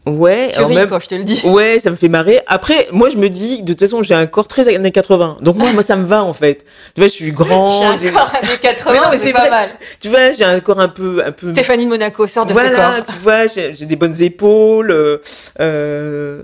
[0.05, 1.41] Ouais, Tu ris même- quand je te le dis.
[1.45, 2.39] Ouais, ça me fait marrer.
[2.47, 5.39] Après, moi, je me dis, de toute façon, j'ai un corps très années 80.
[5.41, 6.63] Donc, moi, moi, ça me va, en fait.
[6.95, 7.97] Tu vois, je suis grand.
[7.99, 9.49] J'ai un corps années 80, Mais non, mais c'est pas vrai.
[9.49, 9.69] mal.
[9.99, 11.51] Tu vois, j'ai un corps un peu, un peu.
[11.51, 13.05] Stéphanie de Monaco sort de voilà, ce corps.
[13.15, 14.91] tu vois, j'ai j'ai des bonnes épaules.
[14.91, 15.17] euh,
[15.59, 16.43] euh,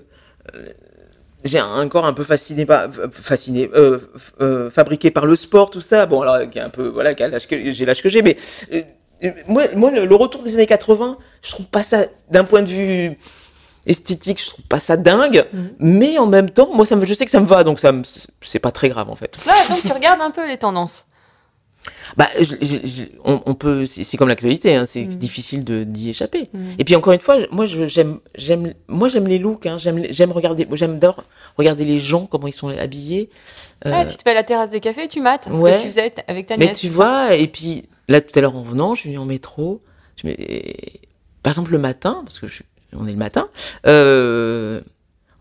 [1.44, 4.00] j'ai un corps un peu fasciné par, fasciné, euh,
[4.42, 6.06] euh, fabriqué par le sport, tout ça.
[6.06, 8.22] Bon, alors, qui est un peu, voilà, qui a l'âge que j'ai l'âge que j'ai,
[8.22, 8.38] mais
[8.74, 8.82] euh,
[9.24, 12.70] euh, moi, moi, le, retour des années 80, je trouve pas ça, d'un point de
[12.70, 13.18] vue
[13.86, 15.70] esthétique, je trouve pas ça dingue, Mhm.
[15.80, 17.92] mais en même temps, moi, ça me, je sais que ça me va, donc ça,
[17.92, 18.04] me-
[18.42, 19.36] c'est pas très grave en fait.
[19.46, 21.06] Ouais, donc tu regardes un peu les tendances.
[22.18, 25.16] Bah, je- je- je- on, on peut, c'est comme l'actualité, hein, c'est Mm.
[25.16, 26.50] difficile de d'y échapper.
[26.54, 26.60] Mm.
[26.80, 30.32] Et puis encore une fois, moi j'aime, j'aime, moi j'aime les looks, hein, j'aime, j'aime
[30.32, 31.24] regarder, j'aime d'abord
[31.58, 33.30] regarder les gens comment ils sont habillés.
[33.86, 35.76] Euh, Ah, tu te mets à la terrasse des cafés et tu mates ce ouais.
[35.78, 36.80] que tu faisais avec ta mais nièce.
[36.80, 39.82] tu vois, et puis là tout à l'heure en venant, je suis en métro.
[40.18, 40.28] Je
[41.42, 42.46] par exemple le matin, parce que
[42.96, 43.50] on est le matin.
[43.88, 44.82] euh,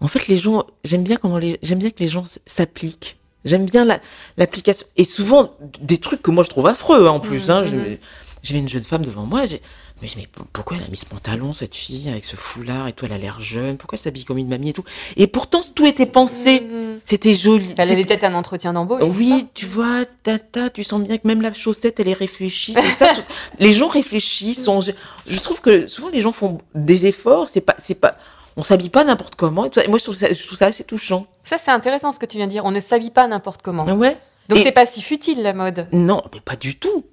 [0.01, 3.19] en fait, les gens, j'aime bien comment les, j'aime bien que les gens s'appliquent.
[3.45, 4.01] J'aime bien la-
[4.37, 4.87] l'application.
[4.97, 7.45] Et souvent, des trucs que moi je trouve affreux, hein, en plus.
[7.49, 7.63] Mhm, hein.
[7.65, 7.71] mhm.
[7.71, 7.97] Je-
[8.45, 9.47] J'avais une jeune femme devant moi.
[9.47, 9.63] j'ai-
[10.01, 12.35] Je me dis, mais p- pourquoi elle a mis ce pantalon, cette fille, avec ce
[12.35, 13.77] foulard et tout, elle a l'air jeune.
[13.77, 14.83] Pourquoi elle s'habille comme une mamie et tout?
[15.17, 16.59] Et pourtant, tout était pensé.
[16.61, 16.99] Mhm.
[17.05, 17.73] C'était joli.
[17.77, 19.01] Elle avait peut-être un entretien d'embauche.
[19.17, 22.75] oui, tu vois, tata, tu sens bien que même la chaussette, elle est réfléchie.
[22.75, 23.13] tout ça,
[23.61, 24.65] les gens réfléchissent.
[24.65, 24.91] sont- je,
[25.29, 27.49] je trouve que souvent les gens font des efforts.
[27.49, 28.17] C'est pas, c'est pas,
[28.57, 29.65] on s'habille pas n'importe comment.
[29.65, 29.85] Et tout ça.
[29.87, 31.27] Et moi, je trouve ça, je trouve ça assez touchant.
[31.43, 32.65] Ça, c'est intéressant ce que tu viens de dire.
[32.65, 33.85] On ne s'habille pas n'importe comment.
[33.97, 34.17] Ouais.
[34.49, 37.05] Donc Et- c'est pas si futile la mode Non, mais pas du tout.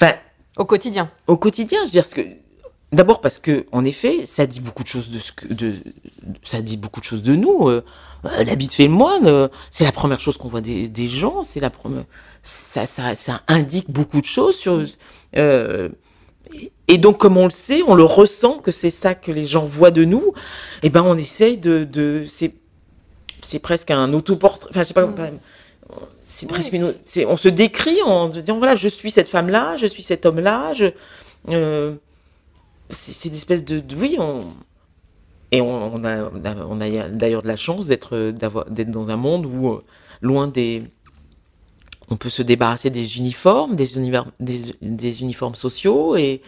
[0.00, 0.12] Enfin,
[0.56, 1.10] au quotidien.
[1.26, 2.22] au quotidien, je veux dire, ce que,
[2.92, 5.74] d'abord parce que, en effet, ça dit beaucoup de choses de ce que, de,
[6.44, 7.68] ça dit beaucoup de choses de nous.
[7.68, 7.84] Euh,
[8.24, 9.26] euh, L'habit fait le moine.
[9.26, 11.42] euh, c'est la première chose qu'on voit des, des gens.
[11.44, 12.04] C'est la première,
[12.42, 14.84] ça, ça, ça indique beaucoup de choses sur.
[15.36, 15.88] euh,
[16.88, 19.66] et- donc, comme on le sait, on le ressent que c'est ça que les gens
[19.66, 20.32] voient de nous.
[20.82, 22.54] Et ben, on essaye de, de c'est,
[23.40, 24.70] c'est presque un autoportrait.
[24.70, 25.06] Enfin, je sais pas.
[25.06, 25.14] Mm.
[25.14, 25.30] pas-
[26.24, 26.92] c'est Oui, presque une.
[27.04, 30.26] c'est- on se décrit en se disant voilà, je suis cette femme-là, je suis cet
[30.26, 30.74] homme-là.
[30.74, 30.86] Je,
[31.48, 31.94] euh,
[32.90, 34.40] c'est, c'est une espèce de, de- oui, on.
[35.50, 38.90] Et on, on a, on a, on a d'ailleurs de la chance d'être, d'avoir, d'être
[38.90, 39.82] dans un monde où, euh,
[40.20, 40.82] loin des,
[42.10, 46.42] on peut se débarrasser des uniformes, des, univers, des, des uniformes sociaux, et,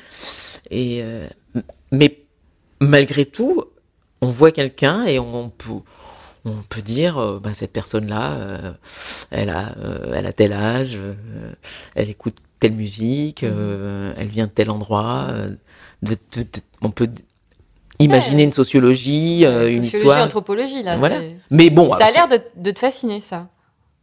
[0.70, 1.26] et euh,
[1.92, 2.18] mais
[2.80, 3.64] malgré tout,
[4.22, 5.72] on voit quelqu'un et on peut,
[6.44, 8.72] on peut dire, euh, ben, cette personne-là, euh,
[9.30, 10.98] elle, a, euh, elle a tel âge,
[11.94, 15.28] elle écoute telle musique, elle vient de tel endroit.
[16.02, 16.48] de- de- de-
[16.82, 17.08] on peut
[17.98, 18.42] imaginer Ouais.
[18.44, 20.24] une sociologie, une Sociologie, histoire.
[20.24, 20.96] anthropologie, là.
[20.96, 21.20] Voilà.
[21.50, 23.48] Mais bon, ça a l'air de te fasciner, ça.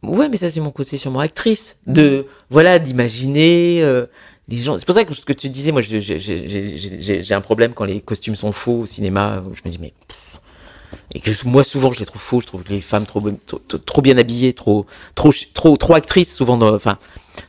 [0.02, 4.06] Ouais, mais ça c'est mon côté sûrement actrice, de voilà d'imaginer euh,
[4.48, 4.78] les gens.
[4.78, 8.36] C'est pour ça que ce que tu disais, moi j'ai un problème quand les costumes
[8.36, 9.42] sont faux au cinéma.
[9.44, 9.92] où Je me dis mais
[11.14, 12.40] et que moi souvent je les trouve faux.
[12.40, 16.60] Je trouve les femmes trop bien habillées, trop trop trop trop actrices souvent.
[16.62, 16.98] Enfin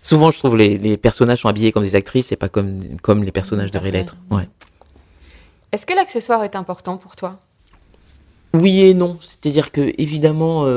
[0.02, 3.24] souvent je trouve les, les personnages sont habillés comme des actrices et pas comme comme
[3.24, 4.18] les personnages devraient l'être.
[4.32, 4.50] Ouais.
[5.72, 7.40] Est-ce que l'accessoire est important pour toi?
[8.54, 9.18] Oui et non.
[9.22, 10.68] C'est-à-dire que évidemment, euh,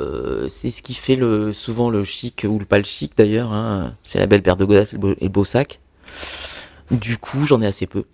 [0.00, 3.52] euh, c'est ce qui fait le, souvent le chic ou le pas le chic d'ailleurs.
[3.52, 3.94] hein.
[4.04, 5.80] C'est la belle paire de godasses et le beau, et le beau sac.
[6.90, 8.04] Du coup, j'en ai assez peu.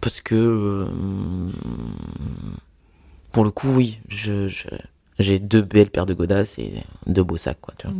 [0.00, 0.86] Parce que, euh,
[3.32, 4.66] pour le coup, oui, je, je-
[5.18, 6.72] j'ai deux belles paires de godasses et
[7.06, 7.74] deux beaux sacs, quoi.
[7.78, 7.96] Tu vois.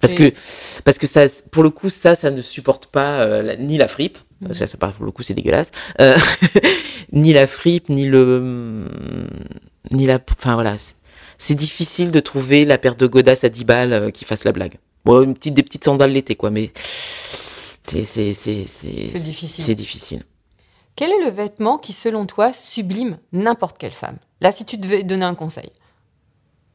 [0.00, 3.42] Parce Et- que, parce que ça, pour le coup, ça, ça ne supporte pas euh,
[3.42, 4.18] la- ni la fripe.
[4.42, 5.70] Parce que ça, ça, pour le coup, c'est dégueulasse.
[6.00, 6.16] Euh,
[7.12, 8.86] ni la fripe, ni le,
[9.92, 10.76] ni la, enfin voilà.
[10.78, 14.52] c'est- difficile de trouver la paire de godasses à 10 balles euh, qui fasse la
[14.52, 14.78] blague.
[15.04, 19.64] Bon, une petite, des petites sandales l'été, quoi, mais c'est, c'est, c'est, c'est, C'est difficile.
[19.64, 20.22] C'est difficile.
[20.94, 24.18] Quel est le vêtement qui, selon toi, sublime n'importe quelle femme?
[24.40, 25.70] Là, si tu devais donner un conseil,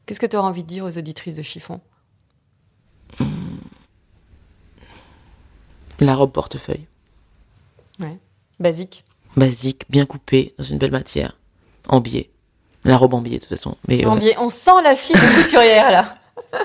[0.06, 1.80] qu'est-ce que tu aurais envie de dire aux auditrices de chiffon?
[6.00, 6.86] La robe portefeuille.
[8.00, 8.18] Ouais.
[8.60, 9.04] Basique.
[9.36, 11.36] Basique, bien coupée, dans une belle matière.
[11.88, 12.30] En biais.
[12.84, 13.76] La robe en biais, de toute façon.
[13.88, 14.20] Mais, En ouais.
[14.20, 14.36] biais.
[14.38, 16.18] On sent la fille de couturière, là.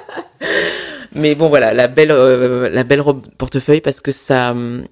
[1.16, 4.86] Mais bon, voilà, la belle, euh, la belle robe portefeuille, parce que ça, hum,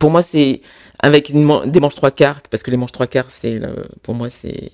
[0.00, 0.58] pour moi, c'est
[0.98, 3.88] avec une man- des manches trois quarts, parce que les manches trois quarts, c'est, le-
[4.02, 4.72] pour moi, c'est,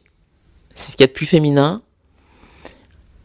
[0.74, 1.82] c'est ce qu'il y a de plus féminin.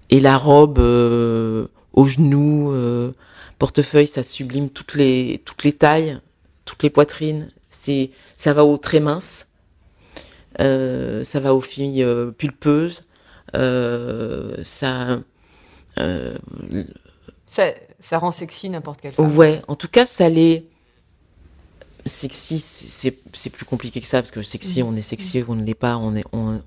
[0.09, 3.11] Et la robe euh, au genou, euh,
[3.59, 6.19] portefeuille, ça sublime toutes les, toutes les tailles,
[6.65, 7.49] toutes les poitrines.
[7.83, 9.47] C'est, ça va aux très minces,
[10.61, 13.05] euh, ça va aux filles euh, pulpeuses,
[13.55, 15.19] euh, ça.
[17.45, 17.67] Ça,
[17.99, 19.35] ça rend sexy n'importe quelle femme.
[19.37, 20.67] Ouais, en tout cas, ça les.
[22.05, 25.73] Sexy, c'est- plus compliqué que ça, parce que sexy, on est sexy, on ne l'est
[25.73, 26.61] pas, on est, on,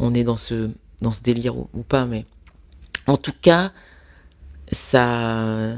[0.00, 2.24] on est dans ce, dans ce délire ou, ou pas, mais
[3.06, 3.70] en tout cas,
[4.72, 5.74] ça,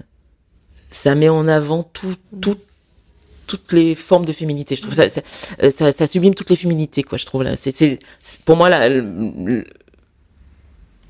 [0.91, 2.57] ça met en avant tout, tout-
[3.47, 4.77] toutes les formes de féminité.
[4.77, 5.21] Je trouve ça, ça,
[5.63, 7.43] euh, ça, ça sublime toutes les féminités, quoi, je trouve.
[7.43, 7.57] Là.
[7.57, 7.99] C'est,
[8.45, 9.65] pour moi, là, le,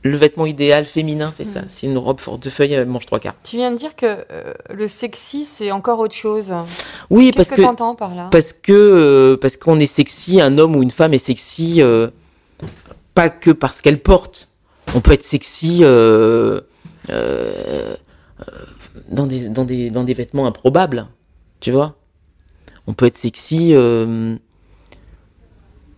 [0.03, 1.62] vêtement idéal féminin, c'est ça.
[1.68, 3.35] C'est une robe forte de feuille, euh, manche trois quarts.
[3.43, 6.53] Tu viens de dire que euh, le sexy, c'est encore autre chose.
[7.11, 7.95] Oui, parce que que.
[7.97, 8.28] par là?
[8.30, 12.09] Parce que euh, parce qu'on est sexy, un homme ou une femme est sexy, euh,
[13.14, 14.49] pas que parce qu'elle porte.
[14.95, 16.61] On peut être sexy euh,
[17.11, 17.97] euh,
[18.41, 18.45] euh,
[19.09, 21.07] dans des dans des dans des vêtements improbables,
[21.61, 21.97] tu vois?
[22.87, 23.70] On peut être sexy.
[23.72, 24.37] euh,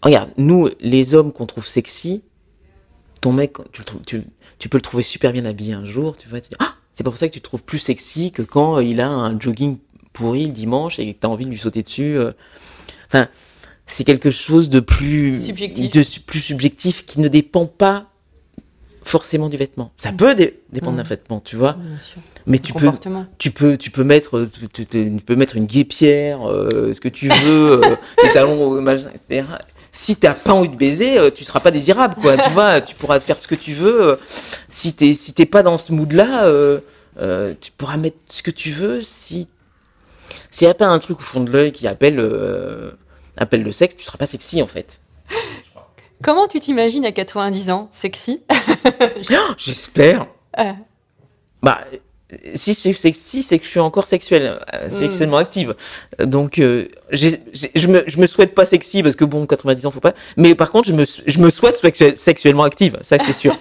[0.03, 2.22] Regarde, nous les hommes qu'on trouve sexy,
[3.20, 4.22] ton mec, tu, le tu,
[4.59, 7.03] tu peux le trouver super bien habillé un jour, tu vois, tu dis, ah, c'est
[7.03, 9.78] pas pour ça que tu le trouves plus sexy que quand il a un jogging
[10.12, 12.16] pourri le dimanche et que tu as envie de lui sauter dessus.
[12.18, 12.32] euh.
[13.09, 13.28] Enfin,
[13.87, 15.91] c'est quelque chose de plus Subjectif.
[15.93, 18.11] de plus subjectif qui ne dépend pas
[19.07, 19.93] forcément du vêtement.
[19.97, 22.21] Ça peut dé- dépendre d'un vêtement, tu vois, Bien sûr.
[22.47, 22.91] mais Le tu peux
[23.39, 24.87] tu peux tu peux mettre tu,
[25.25, 29.47] peux mettre une guépière, euh, ce que tu veux, euh, des talons, euh, machin, etc.
[29.93, 32.37] Si t'as pas envie de baiser, euh, tu seras pas désirable, quoi.
[32.37, 34.19] tu vois, tu pourras faire ce que tu veux.
[34.69, 36.81] si t'es si t'es pas dans ce mood-là, euh,
[37.61, 39.01] tu pourras mettre ce que tu veux.
[39.03, 39.49] Si
[40.51, 42.19] s'il y a pas un truc au fond de l'œil qui appelle
[43.37, 44.99] appelle le sexe, tu seras pas sexy en fait.
[46.23, 48.43] Comment tu t'imagines à 90 ans Sexy
[49.59, 50.27] J'espère.
[50.59, 50.73] Euh,
[51.62, 51.81] Bah,
[52.55, 55.75] si je suis sexy, c'est que je suis encore sexuelle, euh, sexuellement active.
[56.21, 57.29] Euh, Donc, euh, je
[57.89, 60.14] me, je me souhaite pas sexy parce que bon, 90 ans, faut pas.
[60.37, 62.99] Mais par contre, je me, je me souhaite sexuel- sexuellement active.
[63.03, 63.57] Ça, c'est sûr.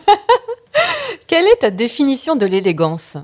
[1.27, 3.17] Quelle est ta définition de l'élégance?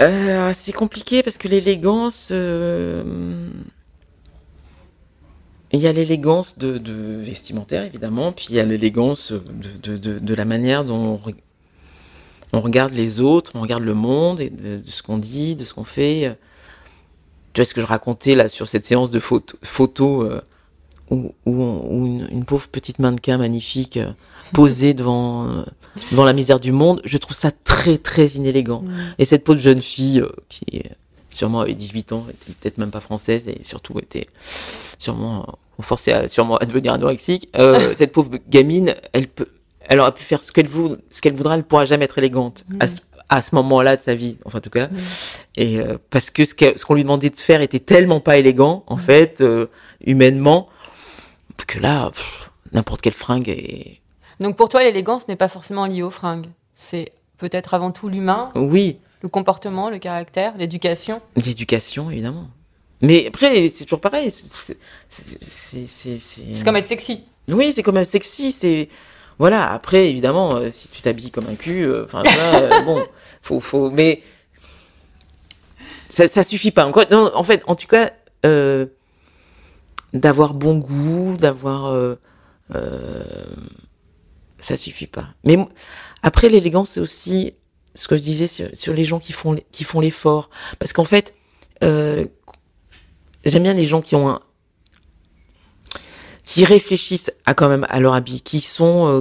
[0.00, 2.32] Euh, c'est compliqué parce que l'élégance.
[5.72, 9.42] Il y a l'élégance de, de vestimentaire, évidemment, puis il y a l'élégance de,
[9.82, 11.34] de, de, de la manière dont on, re-
[12.54, 15.74] on regarde les autres, on regarde le monde, et de, ce qu'on dit, de ce
[15.74, 16.38] qu'on fait.
[17.52, 20.40] Tu vois ce que je racontais là sur cette séance de photos photo, euh,
[21.10, 24.10] où, où, on- où une, une pauvre petite mannequin magnifique euh,
[24.54, 25.62] posée devant, euh,
[26.12, 28.84] devant la misère du monde, je trouve ça très très inélégant.
[29.18, 30.88] Et cette pauvre jeune fille euh, qui euh,
[31.30, 34.26] sûrement avait 18 ans, était peut-être même pas française et surtout était
[34.98, 35.46] sûrement
[35.78, 39.46] euh, forcée à, sûrement à devenir anorexique, euh, cette pauvre gamine, elle peut,
[39.82, 42.64] elle aurait pu faire ce qu'elle vou- ce qu'elle voudra, elle pourra jamais être élégante
[42.80, 44.88] à ce, à ce moment-là de sa vie, enfin en tout cas.
[45.56, 46.54] Et euh, parce que ce
[46.84, 49.66] qu'on lui demandait de faire était tellement pas élégant, en fait, euh,
[50.04, 50.68] humainement,
[51.66, 52.10] que là,
[52.72, 54.00] n'importe quelle fringue est...
[54.40, 56.46] Donc pour toi, l'élégance n'est pas forcément liée aux fringues.
[56.74, 61.20] C'est peut-être avant tout l'humain, Oui, le comportement, le caractère, l'éducation.
[61.36, 62.48] l'éducation, évidemment.
[63.02, 64.30] Mais après, c'est toujours pareil.
[64.30, 64.76] c'est- c'est-
[65.40, 67.24] c'est- c'est- c'est- C'est comme être sexy.
[67.48, 68.88] Oui, c'est comme un sexy, c'est
[69.38, 69.70] voilà.
[69.72, 73.04] Après, évidemment, euh, si tu t'habilles comme un cul, euh, enfin euh, bon,
[73.40, 74.22] faut, faut, mais
[76.08, 76.86] ça, ça suffit pas.
[76.86, 78.10] Encore, non, en fait, en tout cas,
[80.12, 82.16] d'avoir bon goût, d'avoir,
[84.58, 85.26] ça suffit pas.
[85.44, 85.56] Mais
[86.22, 87.54] après, l'élégance, c'est aussi
[87.98, 91.34] ce que je disais sur, les gens qui font qui font l'effort, parce qu'en fait,
[91.82, 92.24] euh,
[93.44, 94.40] j'aime bien les gens qui ont un
[96.44, 99.20] qui réfléchissent à quand même à leur habit, qui sont euh,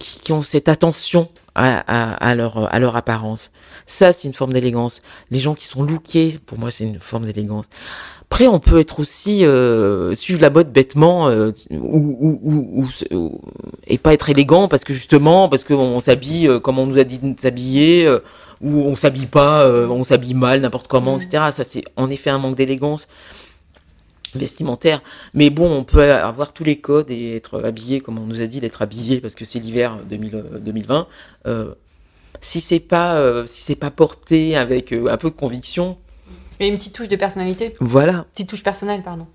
[0.00, 1.78] qui, ont cette attention à,
[2.14, 3.52] à leur à leur apparence.
[3.86, 5.02] Ça, c'est une forme d'élégance.
[5.30, 7.66] Les gens qui sont lookés, pour moi, c'est une forme d'élégance.
[8.28, 13.16] Après, on peut être aussi euh, suivre la mode bêtement euh, ou, ou, ou, ou-
[13.16, 13.40] ou-
[13.86, 17.04] et pas être élégant parce que justement parce qu'on s'habille euh, comme on nous a
[17.04, 18.18] dit de s'habiller euh,
[18.60, 21.44] ou on s'habille pas, euh, on s'habille mal n'importe comment, etc.
[21.52, 23.06] Ça, c'est en effet un manque d'élégance
[24.34, 25.02] vestimentaire.
[25.32, 28.46] Mais bon, on peut avoir tous les codes et être habillé comme on nous a
[28.46, 31.06] dit d'être habillé parce que c'est l'hiver 2000, euh, 2020.
[31.46, 31.74] Euh,
[32.40, 35.96] si c'est pas euh, si c'est pas porté avec euh, un peu de conviction,
[36.60, 37.74] Et une petite touche de personnalité.
[37.80, 38.24] voilà.
[38.32, 39.26] Petite touche personnelle, pardon.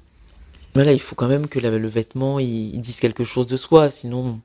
[0.73, 3.57] Voilà, il faut quand même que la- le vêtement il, il dise quelque chose de
[3.57, 4.39] soi, sinon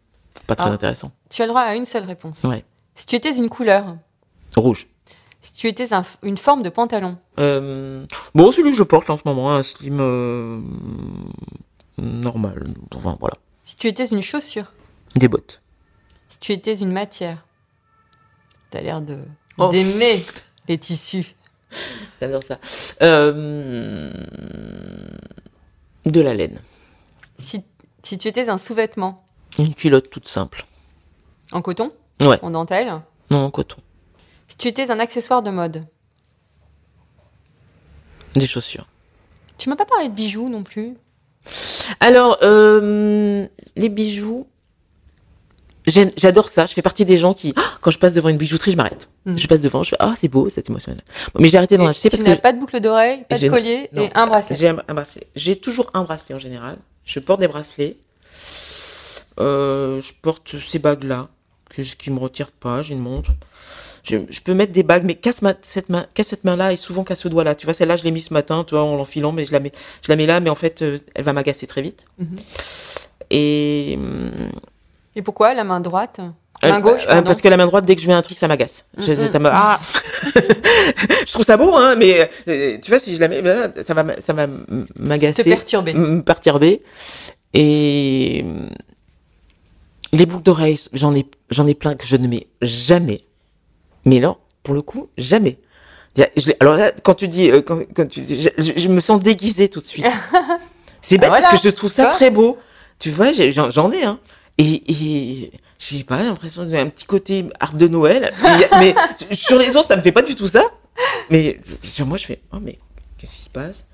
[0.47, 0.73] pas très Ah.
[0.73, 1.13] intéressant.
[1.31, 2.43] Tu as le droit à une seule réponse.
[2.45, 2.65] Ouais.
[2.97, 3.97] Si tu étais une couleur,
[4.57, 4.89] Rouge.
[5.41, 8.05] si tu étais un- une forme de pantalon, Euh,
[8.35, 10.61] bon, celui que je porte en ce moment, un slim euh,
[11.99, 12.67] normal.
[12.95, 13.37] Enfin, voilà.
[13.65, 14.73] si tu étais une chaussure,
[15.15, 15.63] Des bottes.
[16.29, 17.45] si tu étais une matière,
[18.71, 19.19] tu as l'air de
[19.59, 19.69] Oh.
[19.71, 20.23] d'aimer
[20.69, 21.35] les tissus.
[22.21, 22.59] J'adore ça.
[23.03, 24.11] Euh,
[26.05, 26.61] de la laine.
[27.39, 27.65] Si,
[28.03, 29.19] si tu étais un sous-vêtement,
[29.59, 30.65] Une culotte toute simple.
[31.53, 32.39] en coton, Ouais.
[32.43, 33.01] en dentelle,
[33.31, 33.77] Non, en coton.
[34.49, 35.83] Si tu étais un accessoire de mode,
[38.35, 38.87] Des chaussures.
[39.59, 40.95] tu m'as pas parlé de bijoux non plus.
[42.01, 43.47] Alors, euh,
[43.77, 44.47] les bijoux,
[45.87, 46.67] j'adore ça.
[46.67, 49.09] Je fais partie des gens qui, ah, quand je passe devant une bijouterie, je m'arrête.
[49.25, 49.39] Mhm.
[49.39, 51.01] Je passe devant, je fais, ah, c'est beau, c'est émotionnel.
[51.35, 53.25] Bon, mais j'ai arrêté d'en Et acheter tu parce n'as que pas de boucle d'oreille,
[53.29, 54.57] pas de collier non, et un bracelet.
[54.57, 55.27] j'ai un, un bracelet.
[55.37, 56.77] J'ai toujours un bracelet en général.
[57.05, 57.97] Je porte des bracelets.
[59.39, 61.29] Euh, je porte ces bagues-là,
[61.71, 62.83] que je- qui me retirent pas.
[62.83, 63.31] J'ai une montre.
[64.03, 66.77] Je, je peux mettre des bagues, mais ce ma- cette main, qu'à cette main-là et
[66.77, 67.55] souvent qu'à ce doigt-là.
[67.55, 69.61] Tu vois, celle-là, je l'ai mis ce matin, tu vois, en l'enfilant, mais je la
[69.61, 69.73] mets,
[70.03, 72.05] je la mets là, mais en fait, euh, elle va m'agacer très vite.
[72.19, 72.37] Mhm.
[73.31, 74.31] Et hum,
[75.17, 76.21] Et pourquoi la main droite?
[76.65, 77.25] Euh, Main gauche, euh, pardon.
[77.25, 78.87] parce que la main droite, dès que je mets un truc, ça m'agace.
[78.97, 79.15] Je-.
[79.31, 79.79] Ça me, ah
[81.27, 83.43] je trouve ça beau, hein, mais euh, tu vois, si je la mets,
[83.83, 84.47] ça va, ça va
[84.97, 85.93] m'agacer, Te perturber.
[85.93, 86.83] me perturber.
[87.53, 88.69] Et hum,
[90.13, 93.25] les boucles d'oreilles, j'en ai, j'en ai plein que je ne mets jamais.
[94.07, 95.59] Mais là, pour le coup, jamais.
[96.17, 99.87] Je Alors là, quand tu dis, quand, quand tu je, me sens déguisée tout de
[99.87, 100.07] suite.
[101.03, 101.49] C'est bête Ah, voilà.
[101.49, 102.57] parce que je trouve ça très beau.
[102.99, 104.19] Tu vois, j'en ai, hein.
[104.59, 108.33] Et, et j'ai pas l'impression d'un petit côté arbre de Noël.
[108.43, 108.95] Mais,
[109.29, 110.65] mais sur les autres, ça me fait pas du tout ça.
[111.31, 112.79] Mais sur moi, je fais, oh, mais
[113.19, 113.85] qu'est-ce qui se passe?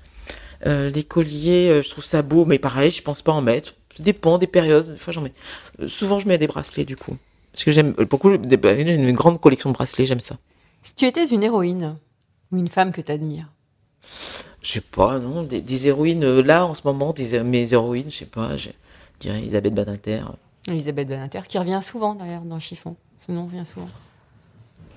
[0.65, 3.73] Euh, Les colliers, euh, je trouve ça beau, mais pareil, je pense pas en mettre.
[3.97, 4.93] Ça dépend des périodes.
[4.93, 5.33] Des fois, j'en mets.
[5.81, 7.17] Euh, Souvent, je mets des bracelets, du coup.
[7.51, 10.35] Parce que j'aime beaucoup, des- j'ai une grande collection de bracelets, j'aime ça.
[10.81, 11.97] Si tu étais une héroïne
[12.51, 13.51] ou une femme que tu admires,
[14.61, 18.15] Je sais pas, non, des, des héroïnes, là, en ce moment, des, mes héroïnes, je
[18.19, 18.69] sais pas, je
[19.19, 20.21] dirais Elisabeth Badinter.
[20.67, 22.95] Elisabeth Badinter, qui revient souvent d'ailleurs dans Chiffon.
[23.17, 23.89] Ce nom revient souvent.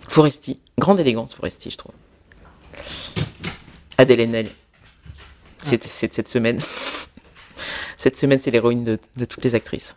[0.08, 1.92] Foresti, grande élégance Foresti, je trouve.
[3.98, 4.48] Adèle Haenel.
[5.62, 6.60] C'est c'est cette semaine.
[7.98, 9.96] Cette semaine, c'est l'héroïne de, de toutes les actrices.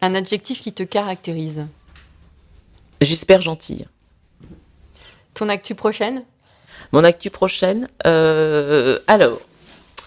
[0.00, 1.66] Un adjectif qui te caractérise.
[3.00, 3.86] J'espère gentille.
[5.34, 6.22] Ton actu prochaine?
[6.92, 7.88] Mon actu prochaine.
[8.06, 9.40] euh, alors,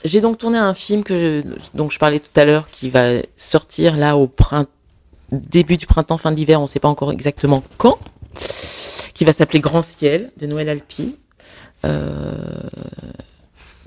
[0.06, 1.44] j'ai donc tourné un film que
[1.74, 4.70] dont je parlais tout à l'heure qui va sortir là au printemps,
[5.32, 8.00] début du printemps, fin de l'hiver, on ne sait pas encore exactement quand,
[9.14, 11.16] qui va s'appeler Grand Ciel de Noël Alpi,
[11.86, 12.32] euh,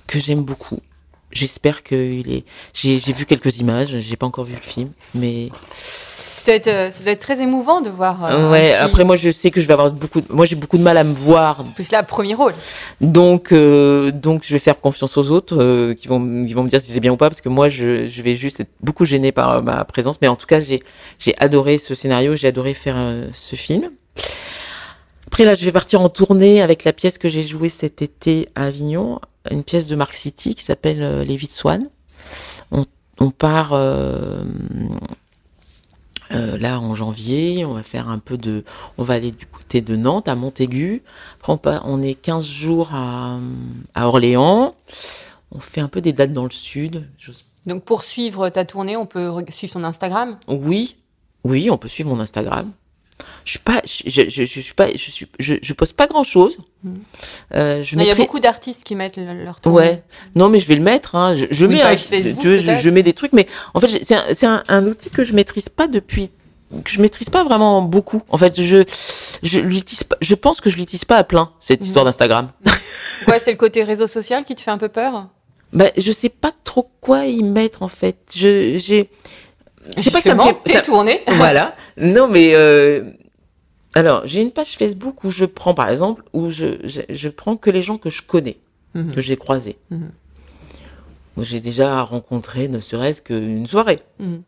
[0.07, 0.81] que j'aime beaucoup.
[1.33, 2.45] J'espère qu'il est.
[2.75, 5.49] J'ai j'ai vu quelques images, j'ai pas encore vu le film, mais
[6.41, 8.25] ça doit, être, euh, ça doit être très émouvant de voir.
[8.25, 8.73] euh, ouais.
[8.75, 10.21] Après, moi, je sais que je vais avoir beaucoup.
[10.21, 12.55] de- Moi, j'ai beaucoup de mal à me voir plus là, premier rôle.
[13.01, 16.69] Donc, euh, donc, je vais faire confiance aux autres euh, qui vont, qui vont me
[16.69, 19.05] dire si c'est bien ou pas, parce que moi, je, je vais juste être beaucoup
[19.05, 20.17] gênée par euh, ma présence.
[20.21, 20.83] Mais en tout cas, j'ai,
[21.19, 23.91] j'ai adoré ce scénario, j'ai adoré faire euh, ce film.
[25.27, 28.49] Après, là, je vais partir en tournée avec la pièce que j'ai jouée cet été
[28.57, 29.21] à Avignon,
[29.51, 31.83] une pièce de Mark City qui s'appelle Les Vies de Swan.
[32.73, 32.85] On,
[33.21, 33.71] on part
[36.33, 38.65] euh, là en janvier, on va faire un peu de,
[38.99, 41.03] on va aller du côté de Nantes à Montaigu.
[41.43, 41.53] Après,
[41.85, 43.39] on, on est 15 jours à,
[43.95, 44.75] à Orléans.
[45.53, 47.09] On fait un peu des dates dans le sud.
[47.67, 50.37] Donc pour suivre ta tournée, on peut re- suivre ton Instagram?
[50.49, 50.97] Oui,
[51.45, 52.71] oui, on peut suivre mon Instagram.
[53.45, 56.25] Je suis pas, je, je, je, suis pas, je suis, je, je poste pas grand
[56.25, 56.59] chose.
[57.55, 59.79] Euh, je Il y a beaucoup d'artistes qui mettent le- leur tournée.
[59.79, 60.03] Ouais.
[60.35, 61.15] Non, mais je vais le mettre.
[61.15, 61.35] Hein.
[61.35, 64.47] Je, mets, un- Facebook, vois, je, mets des trucs, mais en fait, c'est un, c'est
[64.47, 66.31] un, un outil que je maîtrise pas depuis,
[66.85, 68.23] que je maîtrise pas vraiment beaucoup.
[68.29, 68.85] En fait, je,
[69.43, 70.17] je l'utilise pas.
[70.21, 72.51] Je pense que je l'utilise pas à plein cette histoire d'Instagram.
[73.29, 75.29] Ouais, c'est le côté réseau social qui te fait un peu peur.
[75.73, 78.17] Bah, je sais pas trop quoi y mettre en fait.
[78.35, 79.11] Je, j'ai.
[79.99, 80.73] C'est pas que ça me fait.
[80.73, 81.21] ça- tournées.
[81.37, 81.75] voilà.
[81.97, 83.03] Non, mais euh,
[83.95, 87.57] alors j'ai une page Facebook où je prends, par exemple, où je je, je prends
[87.57, 88.59] que les gens que je connais,
[88.95, 89.13] Mhm.
[89.15, 90.11] que j'ai croisés, Mhm.
[91.37, 94.01] où j'ai déjà rencontré, ne serait-ce qu'une soirée.
[94.19, 94.43] Mhm.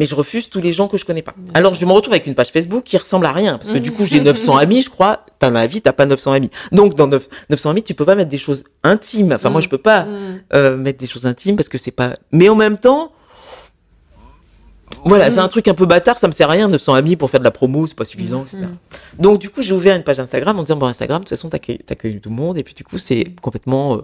[0.00, 1.34] Mais je refuse tous les gens que je connais pas.
[1.54, 3.92] Alors je me retrouve avec une page Facebook qui ressemble à rien, parce que du
[3.92, 5.24] coup j'ai 900 amis, je crois.
[5.38, 6.50] T'as la vie, t'as pas 900 amis.
[6.72, 9.32] Donc dans 9, 900 amis, tu peux pas mettre des choses intimes.
[9.32, 10.40] Enfin moi je peux pas Mhm.
[10.54, 12.16] euh, mettre des choses intimes parce que c'est pas.
[12.32, 13.12] Mais en même temps,
[15.04, 17.30] voilà, c'est un truc un peu bâtard, ça me sert à rien, 900 amis pour
[17.30, 18.64] faire de la promo, c'est pas suffisant, etc.
[19.18, 21.48] Donc du coup, j'ai ouvert une page Instagram en disant bon Instagram, de toute façon,
[21.48, 23.98] t'accueilles t'accueilles tout le monde et puis du coup, c'est complètement euh,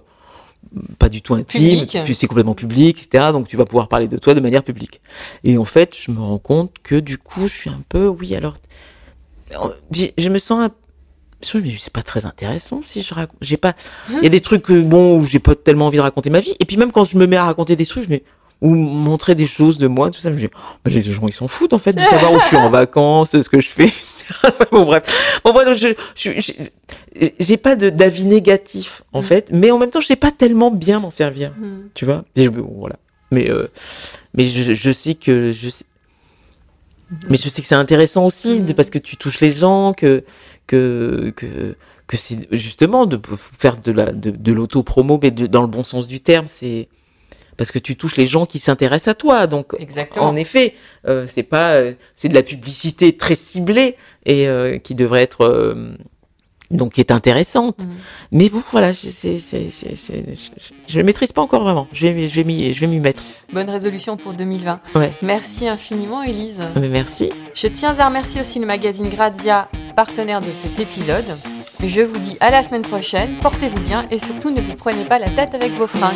[0.99, 1.97] pas du tout intime, Public.
[2.03, 3.29] puis c'est complètement public, etc.
[3.31, 5.01] Donc tu vas pouvoir parler de toi de manière publique.
[5.43, 8.35] Et en fait, je me rends compte que du coup, je suis un peu, oui,
[8.35, 8.55] alors,
[9.91, 10.71] je me sens un
[11.43, 13.37] je me dis, c'est pas très intéressant si je raconte.
[13.41, 13.73] J'ai pas.
[14.09, 16.53] Il y a des trucs bon où j'ai pas tellement envie de raconter ma vie.
[16.59, 18.19] Et puis même quand je me mets à raconter des trucs, je me
[18.61, 21.27] ou montrer des choses de moi, tout ça, je me dis, oh, mais les gens
[21.27, 23.69] ils s'en foutent en fait de savoir où je suis en vacances, ce que je
[23.69, 23.91] fais.
[24.71, 29.71] bon bref, bon bref, je, je, je- j'ai pas de d'avis négatif en fait, mais
[29.71, 31.89] en même temps je sais pas tellement bien m'en servir, Mhm.
[31.93, 32.23] tu vois.
[32.35, 32.97] Et je- bon, voilà.
[33.31, 33.67] Mais euh,
[34.35, 35.85] mais je, je sais que je sais-
[37.29, 40.23] Mais je sais que c'est intéressant aussi de, parce que tu touches les gens, que
[40.67, 41.75] que que
[42.07, 43.19] que c'est justement de
[43.57, 46.87] faire de la de, de l'auto-promo, mais de- dans le bon sens du terme, c'est
[47.61, 49.45] parce que tu touches les gens qui s'intéressent à toi.
[49.45, 50.25] Donc Exactement.
[50.25, 50.73] en effet,
[51.07, 55.75] euh, c'est pas euh, c'est de la publicité très ciblée et euh, qui devrait être
[56.71, 57.79] donc qui est intéressante.
[57.81, 57.89] Mhm.
[58.31, 61.61] Mais bon, voilà, je- c'est c'est c'est c'est- je, je, je le maîtrise pas encore
[61.63, 61.87] vraiment.
[61.93, 63.21] Je vais je vais m'y je vais m'y mettre.
[63.53, 64.79] Bonne résolution pour 2020.
[64.95, 65.13] Ouais.
[65.21, 66.59] Merci infiniment, Elise.
[66.77, 67.31] Merci.
[67.53, 71.25] Je tiens à remercier aussi le magazine Grazia, partenaire de cet épisode.
[71.83, 75.19] Je vous dis à la semaine prochaine, portez-vous bien et surtout ne vous prenez pas
[75.19, 76.13] la tête avec vos fringues.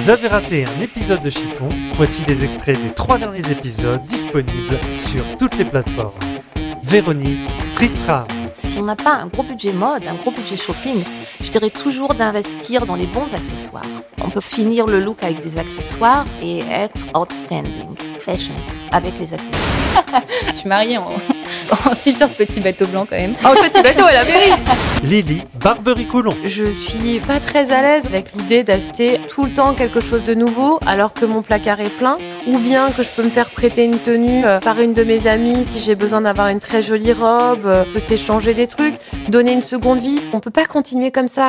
[0.00, 4.78] Vous avez raté un épisode de Chiffon, voici des extraits des trois derniers épisodes disponibles
[4.96, 6.18] sur toutes les plateformes.
[6.82, 8.24] Véronique, Tristram,
[8.54, 11.04] Si on n'a pas un gros budget mode, un gros budget shopping,
[11.42, 13.84] je dirais toujours d'investir dans les bons accessoires.
[14.24, 18.54] On peut finir le look avec des accessoires et être outstanding, fashion,
[18.92, 19.79] avec les accessoires.
[20.52, 21.08] Je suis mariée en,
[21.90, 23.34] en t-shirt petit bateau blanc quand même.
[23.44, 24.52] Oh, petit bateau à la mairie
[25.02, 30.00] Lily, Barbery-Coulon, Je suis pas très à l'aise avec l'idée d'acheter tout le temps quelque
[30.00, 33.30] chose de nouveau alors que mon placard est plein, ou bien que je peux me
[33.30, 36.60] faire prêter une tenue euh, par une de mes amies si j'ai besoin d'avoir une
[36.60, 38.96] très jolie robe, euh, on peut s'échanger des trucs,
[39.28, 40.20] donner une seconde vie.
[40.32, 41.48] On peut pas continuer comme ça.